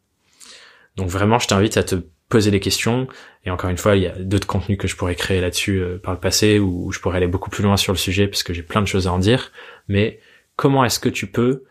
[0.96, 1.96] Donc vraiment, je t'invite à te
[2.28, 3.08] poser des questions
[3.44, 5.98] et encore une fois, il y a d'autres contenus que je pourrais créer là-dessus euh,
[5.98, 8.54] par le passé où je pourrais aller beaucoup plus loin sur le sujet parce que
[8.54, 9.52] j'ai plein de choses à en dire.
[9.88, 10.20] Mais
[10.56, 11.64] comment est-ce que tu peux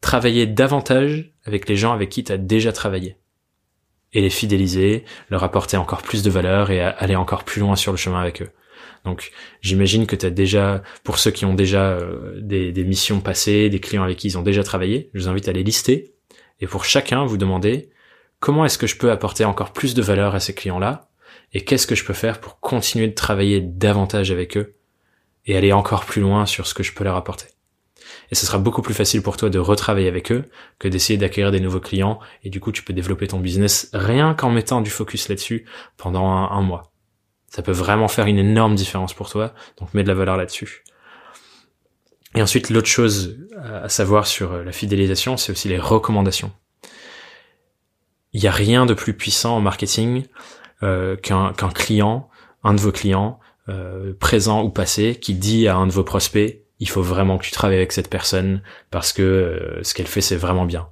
[0.00, 3.16] travailler davantage avec les gens avec qui tu as déjà travaillé?
[4.16, 7.92] Et les fidéliser, leur apporter encore plus de valeur et aller encore plus loin sur
[7.92, 8.48] le chemin avec eux.
[9.04, 13.20] Donc j'imagine que tu as déjà, pour ceux qui ont déjà euh, des, des, missions
[13.20, 16.14] passées, des clients avec qui ils ont déjà travaillé, je vous invite à les lister.
[16.60, 17.90] Et pour chacun vous demander
[18.40, 21.10] comment est-ce que je peux apporter encore plus de valeur à ces clients-là?
[21.52, 24.76] Et qu'est-ce que je peux faire pour continuer de travailler davantage avec eux
[25.44, 27.55] et aller encore plus loin sur ce que je peux leur apporter?
[28.30, 30.44] Et ce sera beaucoup plus facile pour toi de retravailler avec eux
[30.78, 34.34] que d'essayer d'acquérir des nouveaux clients et du coup tu peux développer ton business rien
[34.34, 35.66] qu'en mettant du focus là-dessus
[35.96, 36.92] pendant un, mois.
[37.48, 40.82] Ça peut vraiment faire une énorme différence pour toi, donc mets de la valeur là-dessus.
[42.34, 46.52] Et ensuite, l'autre chose à savoir sur la fidélisation, c'est aussi les recommandations.
[48.34, 50.24] Il n'y a rien de plus puissant en marketing
[50.82, 52.28] euh, qu'un client,
[52.64, 56.65] un de vos clients, euh, présent ou passé, qui dit à un de vos prospects
[56.80, 60.20] il faut vraiment que tu travailles avec cette personne parce que euh, ce qu'elle fait
[60.20, 60.88] c'est vraiment bien.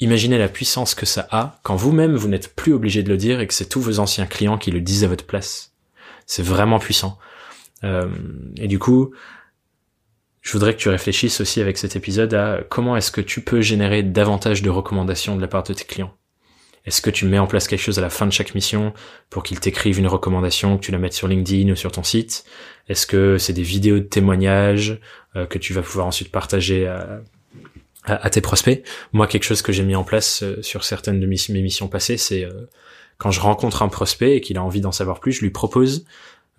[0.00, 3.40] imaginez la puissance que ça a quand vous-même vous n'êtes plus obligé de le dire
[3.40, 5.72] et que c'est tous vos anciens clients qui le disent à votre place.
[6.26, 7.18] C'est vraiment puissant.
[7.84, 8.08] Euh,
[8.56, 9.12] et du coup,
[10.40, 13.60] je voudrais que tu réfléchisses aussi avec cet épisode à comment est-ce que tu peux
[13.60, 16.14] générer davantage de recommandations de la part de tes clients.
[16.84, 18.92] Est-ce que tu mets en place quelque chose à la fin de chaque mission
[19.30, 22.44] pour qu'ils t'écrivent une recommandation, que tu la mettes sur LinkedIn ou sur ton site?
[22.88, 25.00] Est-ce que c'est des vidéos de témoignages
[25.36, 26.86] euh, que tu vas pouvoir ensuite partager
[28.04, 28.82] à, tes prospects?
[29.12, 32.16] Moi, quelque chose que j'ai mis en place euh, sur certaines de mes, missions passées,
[32.16, 32.68] c'est euh,
[33.18, 36.04] quand je rencontre un prospect et qu'il a envie d'en savoir plus, je lui propose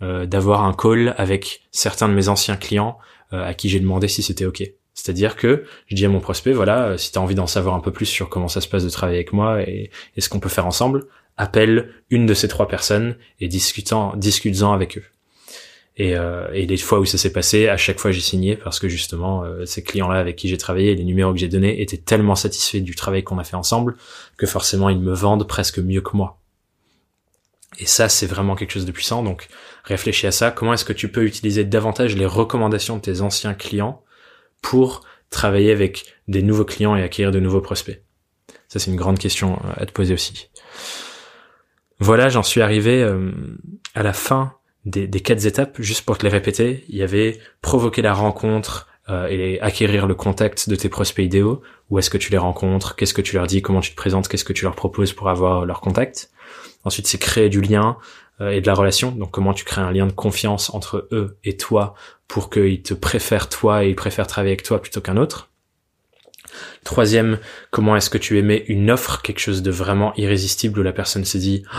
[0.01, 2.97] d'avoir un call avec certains de mes anciens clients
[3.31, 4.61] à qui j'ai demandé si c'était OK.
[5.03, 7.75] C'est-à-dire que je dis à mon prospect, voilà, euh, si tu as envie d'en savoir
[7.75, 10.39] un peu plus sur comment ça se passe de travailler avec moi et, ce qu'on
[10.39, 15.03] peut faire ensemble, appelle une de ces trois personnes et discutant, discute-en avec eux.
[15.97, 18.87] Et, euh, les fois où ça s'est passé, à chaque fois j'ai signé parce que
[18.87, 22.35] justement euh, ces clients-là avec qui j'ai travaillé, les numéros que j'ai donnés étaient tellement
[22.35, 23.97] satisfaits du travail qu'on a fait ensemble
[24.37, 26.39] que forcément ils me vendent presque mieux que moi.
[27.77, 29.23] Et ça, c'est vraiment quelque chose de puissant.
[29.23, 29.47] Donc,
[29.83, 30.51] réfléchis à ça.
[30.51, 34.02] Comment est-ce que tu peux utiliser davantage les recommandations de tes anciens clients
[34.63, 38.01] pour travailler avec des nouveaux clients et acquérir de nouveaux prospects
[38.69, 40.49] Ça, c'est une grande question euh, à te poser aussi.
[41.99, 43.31] Voilà, j'en suis arrivé euh,
[43.93, 44.53] à la fin
[44.85, 45.75] des, quatre étapes.
[45.79, 50.15] Juste pour te les répéter, il y avait provoquer la rencontre euh, et acquérir le
[50.15, 51.61] contact de tes prospects idéaux.
[51.89, 52.95] Où est-ce que tu les rencontres?
[52.95, 53.61] Qu'est-ce que tu leur dis?
[53.61, 54.27] Comment tu te présentes?
[54.27, 56.31] Qu'est-ce que tu leur proposes pour avoir leur contact?
[56.83, 57.97] Ensuite, c'est créer du lien,
[58.39, 59.11] et de la relation.
[59.11, 61.93] Donc comment tu crées un lien de confiance entre eux et toi
[62.27, 65.49] pour qu'ils te préfèrent toi et ils préfèrent travailler avec toi plutôt qu'un autre.
[66.83, 67.39] Troisième,
[67.71, 71.25] comment est-ce que tu émets une offre, quelque chose de vraiment irrésistible où la personne
[71.25, 71.77] se dit oh,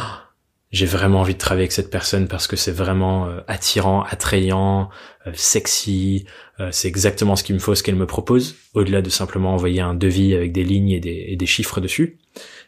[0.70, 4.90] j'ai vraiment envie de travailler avec cette personne parce que c'est vraiment euh, attirant, attrayant,
[5.26, 6.26] euh, sexy,
[6.70, 9.94] c'est exactement ce qu'il me faut, ce qu'elle me propose, au-delà de simplement envoyer un
[9.94, 12.18] devis avec des lignes et des chiffres dessus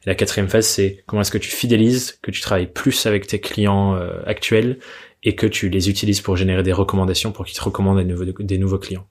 [0.07, 3.41] la quatrième phase, c'est comment est-ce que tu fidélises, que tu travailles plus avec tes
[3.41, 4.79] clients euh, actuels
[5.25, 8.25] et que tu les utilises pour générer des recommandations pour qu'ils te recommandent des nouveaux,
[8.25, 9.07] des nouveaux clients.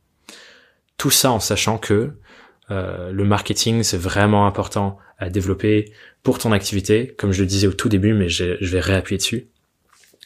[0.97, 2.13] Tout ça en sachant que
[2.71, 5.91] euh, le marketing, c'est vraiment important à développer
[6.23, 9.49] pour ton activité, comme je le disais au tout début, mais je, vais réappuyer dessus.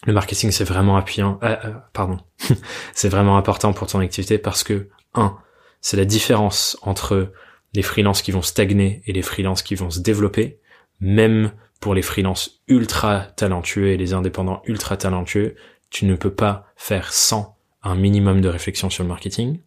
[0.06, 1.56] Le marketing, c'est vraiment appuyant, euh,
[1.94, 2.20] pardon,
[2.94, 5.36] c'est vraiment important pour ton activité parce que un,
[5.82, 7.32] c'est la différence entre
[7.74, 10.60] les freelances qui vont stagner et les freelances qui vont se développer,
[11.00, 15.56] même pour les freelances ultra talentueux et les indépendants ultra talentueux,
[15.90, 19.62] tu ne peux pas faire sans un minimum de réflexion sur le marketing.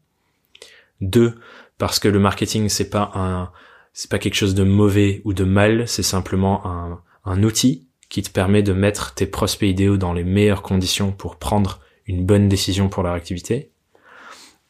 [1.00, 1.38] Deux,
[1.78, 3.50] parce que le marketing c'est pas un,
[3.92, 8.22] c'est pas quelque chose de mauvais ou de mal, c'est simplement un, un outil qui
[8.22, 12.48] te permet de mettre tes prospects idéaux dans les meilleures conditions pour prendre une bonne
[12.48, 13.70] décision pour leur activité.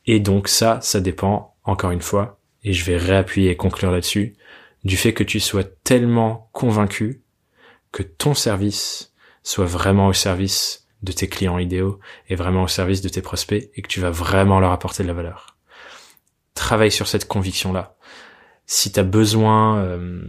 [0.07, 4.37] Et donc ça, ça dépend, encore une fois, et je vais réappuyer et conclure là-dessus,
[4.85, 7.23] du fait que tu sois tellement convaincu
[7.93, 11.99] que ton service soit vraiment au service de tes clients idéaux
[12.29, 15.09] et vraiment au service de tes prospects et que tu vas vraiment leur apporter de
[15.09, 15.57] la valeur.
[16.55, 17.97] Travaille sur cette conviction-là.
[18.67, 20.23] Si tu as besoin euh,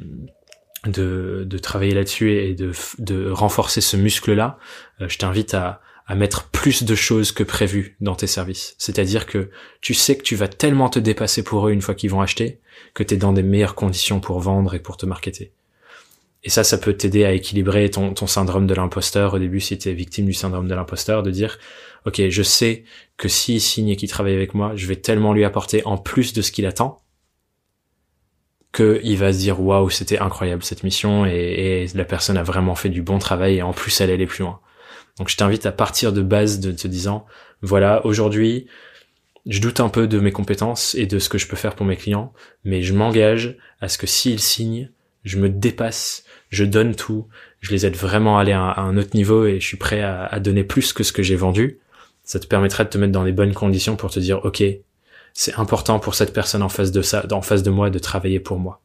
[0.85, 4.57] de, de, travailler là-dessus et de, de renforcer ce muscle-là,
[5.01, 8.75] euh, je t'invite à, à mettre plus de choses que prévu dans tes services.
[8.77, 9.49] C'est-à-dire que
[9.81, 12.59] tu sais que tu vas tellement te dépasser pour eux une fois qu'ils vont acheter,
[12.93, 15.53] que tu es dans des meilleures conditions pour vendre et pour te marketer.
[16.43, 19.89] Et ça, ça peut t'aider à équilibrer ton, syndrome de l'imposteur au début si tu
[19.89, 21.57] es victime du syndrome de l'imposteur, de dire,
[22.05, 22.83] ok, je sais
[23.15, 26.33] que s'il signe et qu'il travaille avec moi, je vais tellement lui apporter en plus
[26.33, 27.01] de ce qu'il attend,
[28.73, 32.75] qu'il va se dire, waouh, c'était incroyable cette mission et, et la personne a vraiment
[32.75, 34.59] fait du bon travail et en plus elle allait plus loin.
[35.17, 37.25] Donc je t'invite à partir de base de te disant,
[37.61, 38.67] voilà, aujourd'hui,
[39.45, 41.85] je doute un peu de mes compétences et de ce que je peux faire pour
[41.85, 42.33] mes clients,
[42.63, 44.89] mais je m'engage à ce que s'ils signent,
[45.23, 47.27] je me dépasse, je donne tout,
[47.61, 50.39] je les aide vraiment à aller à un autre niveau et je suis prêt à,
[50.39, 51.79] donner plus que ce que j'ai vendu.
[52.23, 54.63] Ça te permettrait de te mettre dans les bonnes conditions pour te dire, ok,
[55.33, 58.39] c'est important pour cette personne en face de ça, en face de moi, de travailler
[58.39, 58.82] pour moi.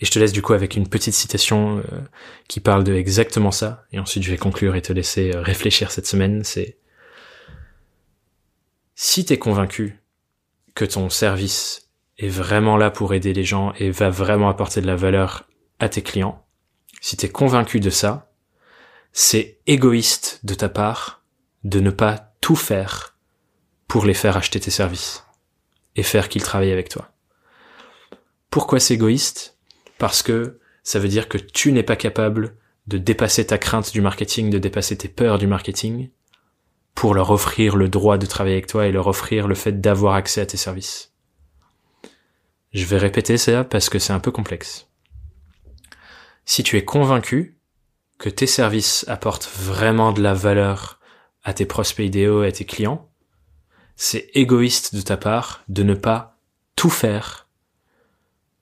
[0.00, 2.00] Et je te laisse du coup avec une petite citation euh,
[2.46, 3.84] qui parle de exactement ça.
[3.92, 6.44] Et ensuite je vais conclure et te laisser euh, réfléchir cette semaine.
[6.44, 6.78] C'est
[8.94, 10.00] si t'es convaincu
[10.74, 11.88] que ton service
[12.18, 15.88] est vraiment là pour aider les gens et va vraiment apporter de la valeur à
[15.88, 16.44] tes clients,
[17.00, 18.32] si t'es convaincu de ça,
[19.12, 21.22] c'est égoïste de ta part
[21.64, 23.16] de ne pas tout faire
[23.86, 25.24] pour les faire acheter tes services
[25.96, 27.10] et faire qu'ils travaillent avec toi.
[28.50, 29.57] Pourquoi c'est égoïste?
[29.98, 34.00] Parce que ça veut dire que tu n'es pas capable de dépasser ta crainte du
[34.00, 36.10] marketing, de dépasser tes peurs du marketing,
[36.94, 40.14] pour leur offrir le droit de travailler avec toi et leur offrir le fait d'avoir
[40.14, 41.12] accès à tes services.
[42.72, 44.88] Je vais répéter ça parce que c'est un peu complexe.
[46.44, 47.58] Si tu es convaincu
[48.18, 50.98] que tes services apportent vraiment de la valeur
[51.44, 53.08] à tes prospects idéaux et à tes clients,
[53.96, 56.38] c'est égoïste de ta part de ne pas
[56.74, 57.47] tout faire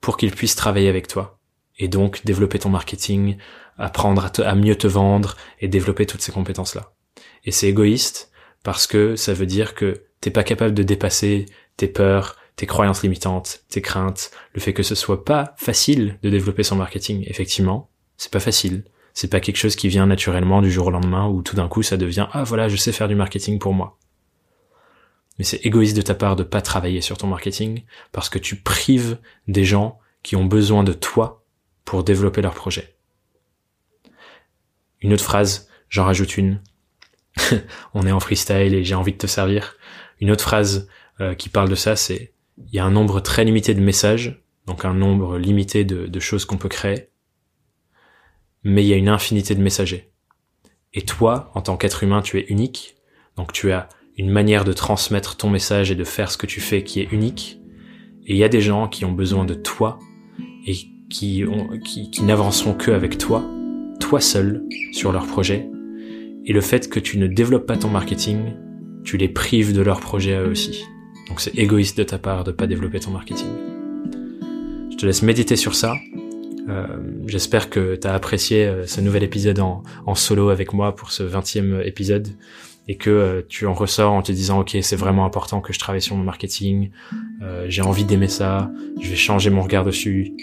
[0.07, 1.37] pour qu'ils puissent travailler avec toi
[1.77, 3.35] et donc développer ton marketing,
[3.77, 6.93] apprendre à, mieux te vendre et développer toutes ces compétences-là.
[7.43, 8.31] Et c'est égoïste
[8.63, 11.45] parce que ça veut dire que t'es pas capable de dépasser
[11.75, 16.29] tes peurs, tes croyances limitantes, tes craintes, le fait que ce soit pas facile de
[16.29, 17.25] développer son marketing.
[17.27, 18.85] Effectivement, c'est pas facile.
[19.13, 21.83] C'est pas quelque chose qui vient naturellement du jour au lendemain où tout d'un coup
[21.83, 23.97] ça devient ah voilà je sais faire du marketing pour moi.
[25.37, 28.55] Mais c'est égoïste de ta part de pas travailler sur ton marketing parce que tu
[28.55, 31.45] prives des gens qui ont besoin de toi
[31.85, 32.95] pour développer leur projet.
[35.01, 36.61] Une autre phrase, j'en rajoute une.
[37.93, 39.77] On est en freestyle et j'ai envie de te servir.
[40.19, 40.89] Une autre phrase
[41.21, 44.43] euh, qui parle de ça, c'est il y a un nombre très limité de messages,
[44.65, 47.09] donc un nombre limité de, de choses qu'on peut créer,
[48.63, 50.11] mais il y a une infinité de messagers.
[50.93, 52.95] Et toi, en tant qu'être humain, tu es unique,
[53.35, 56.59] donc tu as une manière de transmettre ton message et de faire ce que tu
[56.59, 57.59] fais qui est unique.
[58.25, 59.99] Et il y a des gens qui ont besoin de toi
[60.65, 60.75] et
[61.09, 61.45] qui,
[62.11, 63.45] qui, n'avanceront que avec toi,
[63.99, 65.69] toi seul, sur leur projet.
[66.45, 68.53] Et le fait que tu ne développes pas ton marketing,
[69.03, 70.83] tu les prives de leur projet eux aussi.
[71.29, 73.47] Donc c'est égoïste de ta part de pas développer ton marketing.
[74.91, 75.93] Je te laisse méditer sur ça.
[76.69, 76.87] Euh,
[77.27, 81.11] J'espère que tu as apprécié euh, ce nouvel épisode en, en, solo avec moi pour
[81.11, 82.27] ce 20e épisode
[82.87, 85.79] et que euh, tu en ressors en te disant ok c'est vraiment important que je
[85.79, 86.91] travaille sur mon marketing,
[87.41, 88.71] euh, j'ai envie d'aimer ça,
[89.01, 90.33] je vais changer mon regard dessus.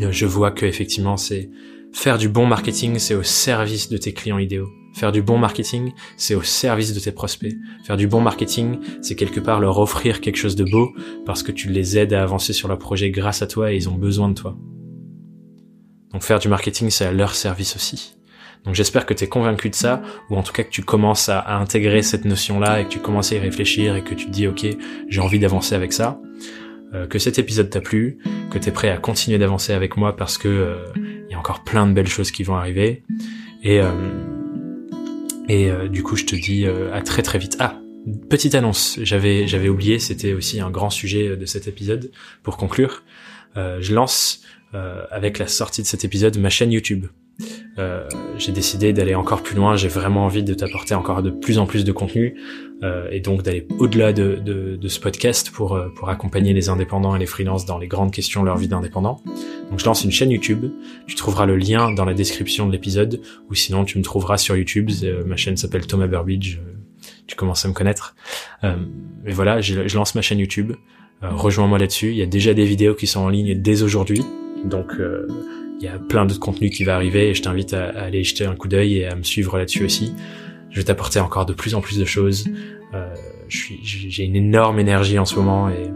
[0.00, 1.50] Je vois que effectivement c'est
[1.92, 4.68] faire du bon marketing, c'est au service de tes clients idéaux.
[4.94, 7.54] Faire du bon marketing, c'est au service de tes prospects.
[7.84, 10.92] Faire du bon marketing, c'est quelque part leur offrir quelque chose de beau
[11.24, 13.88] parce que tu les aides à avancer sur leur projet grâce à toi et ils
[13.88, 14.56] ont besoin de toi.
[16.12, 18.16] Donc faire du marketing, c'est à leur service aussi.
[18.64, 21.28] Donc j'espère que tu es convaincu de ça, ou en tout cas que tu commences
[21.28, 24.30] à, intégrer cette notion-là et que tu commences à y réfléchir et que tu te
[24.30, 24.66] dis ok,
[25.08, 26.20] j'ai envie d'avancer avec ça.
[26.94, 28.18] Euh, que cet épisode t'a plu,
[28.50, 30.76] que tu es prêt à continuer d'avancer avec moi parce que euh,
[31.32, 33.02] il y a encore plein de belles choses qui vont arriver.
[33.62, 33.90] Et, euh,
[35.48, 37.56] et euh, du coup je te dis euh, à très très vite.
[37.58, 37.80] Ah,
[38.28, 42.10] petite annonce, j'avais j'avais oublié, c'était aussi un grand sujet de cet épisode
[42.42, 43.02] pour conclure.
[43.56, 44.42] je lance
[45.10, 47.06] avec la sortie de cet épisode ma chaîne YouTube.
[47.78, 48.08] Euh,
[48.38, 49.76] j'ai décidé d'aller encore plus loin.
[49.76, 52.36] J'ai vraiment envie de t'apporter encore de plus en plus de contenu
[52.82, 56.68] euh, et donc d'aller au-delà de, de, de, ce podcast pour euh, pour accompagner les
[56.68, 59.20] indépendants et les freelances dans les grandes questions de leur vie d'indépendant.
[59.70, 60.66] Donc je lance une chaîne YouTube.
[61.06, 64.56] Tu trouveras le lien dans la description de l'épisode ou sinon tu me trouveras sur
[64.56, 64.90] YouTube.
[65.02, 66.58] Euh, ma chaîne s'appelle Thomas Burbidge.
[67.26, 68.14] tu commences à me connaître.
[68.62, 70.72] mais voilà, je lance ma chaîne YouTube.
[71.22, 72.10] Rejoins-moi là-dessus.
[72.10, 74.22] Il y a déjà des vidéos qui sont en ligne dès aujourd'hui.
[74.64, 74.92] Donc
[75.82, 78.46] il y a plein d'autres contenus qui va arriver et je t'invite à, aller jeter
[78.46, 80.14] un coup d'œil et à me suivre là-dessus aussi.
[80.70, 82.46] Je vais t'apporter encore de plus en plus de choses.
[82.94, 83.14] Euh,
[83.48, 85.90] j'ai une énorme énergie en ce moment et,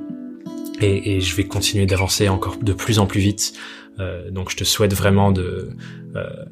[0.84, 3.55] et, et je vais continuer d'avancer encore de plus en plus vite.
[4.01, 5.70] Euh, donc je te souhaite vraiment de,
[6.16, 6.45] euh,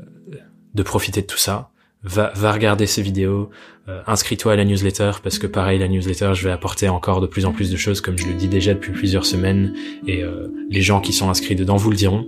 [0.75, 1.71] de profiter de tout ça.
[2.05, 3.51] Va, va regarder ces vidéos,
[3.89, 7.27] euh, inscris-toi à la newsletter parce que pareil la newsletter je vais apporter encore de
[7.27, 9.75] plus en plus de choses comme je le dis déjà depuis plusieurs semaines
[10.07, 12.27] et euh, les gens qui sont inscrits dedans vous le diront.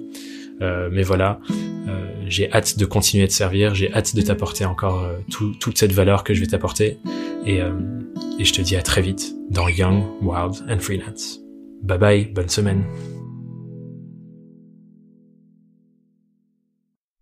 [0.62, 5.04] Euh, mais voilà, euh, j'ai hâte de continuer de servir, j'ai hâte de t'apporter encore
[5.04, 5.18] euh,
[5.60, 6.98] toute cette valeur que je vais t'apporter.
[7.44, 7.60] Et,
[8.40, 11.40] et je te dis à très vite dans Young, Wild and Freelance.
[11.82, 12.84] Bye bye, bonne semaine.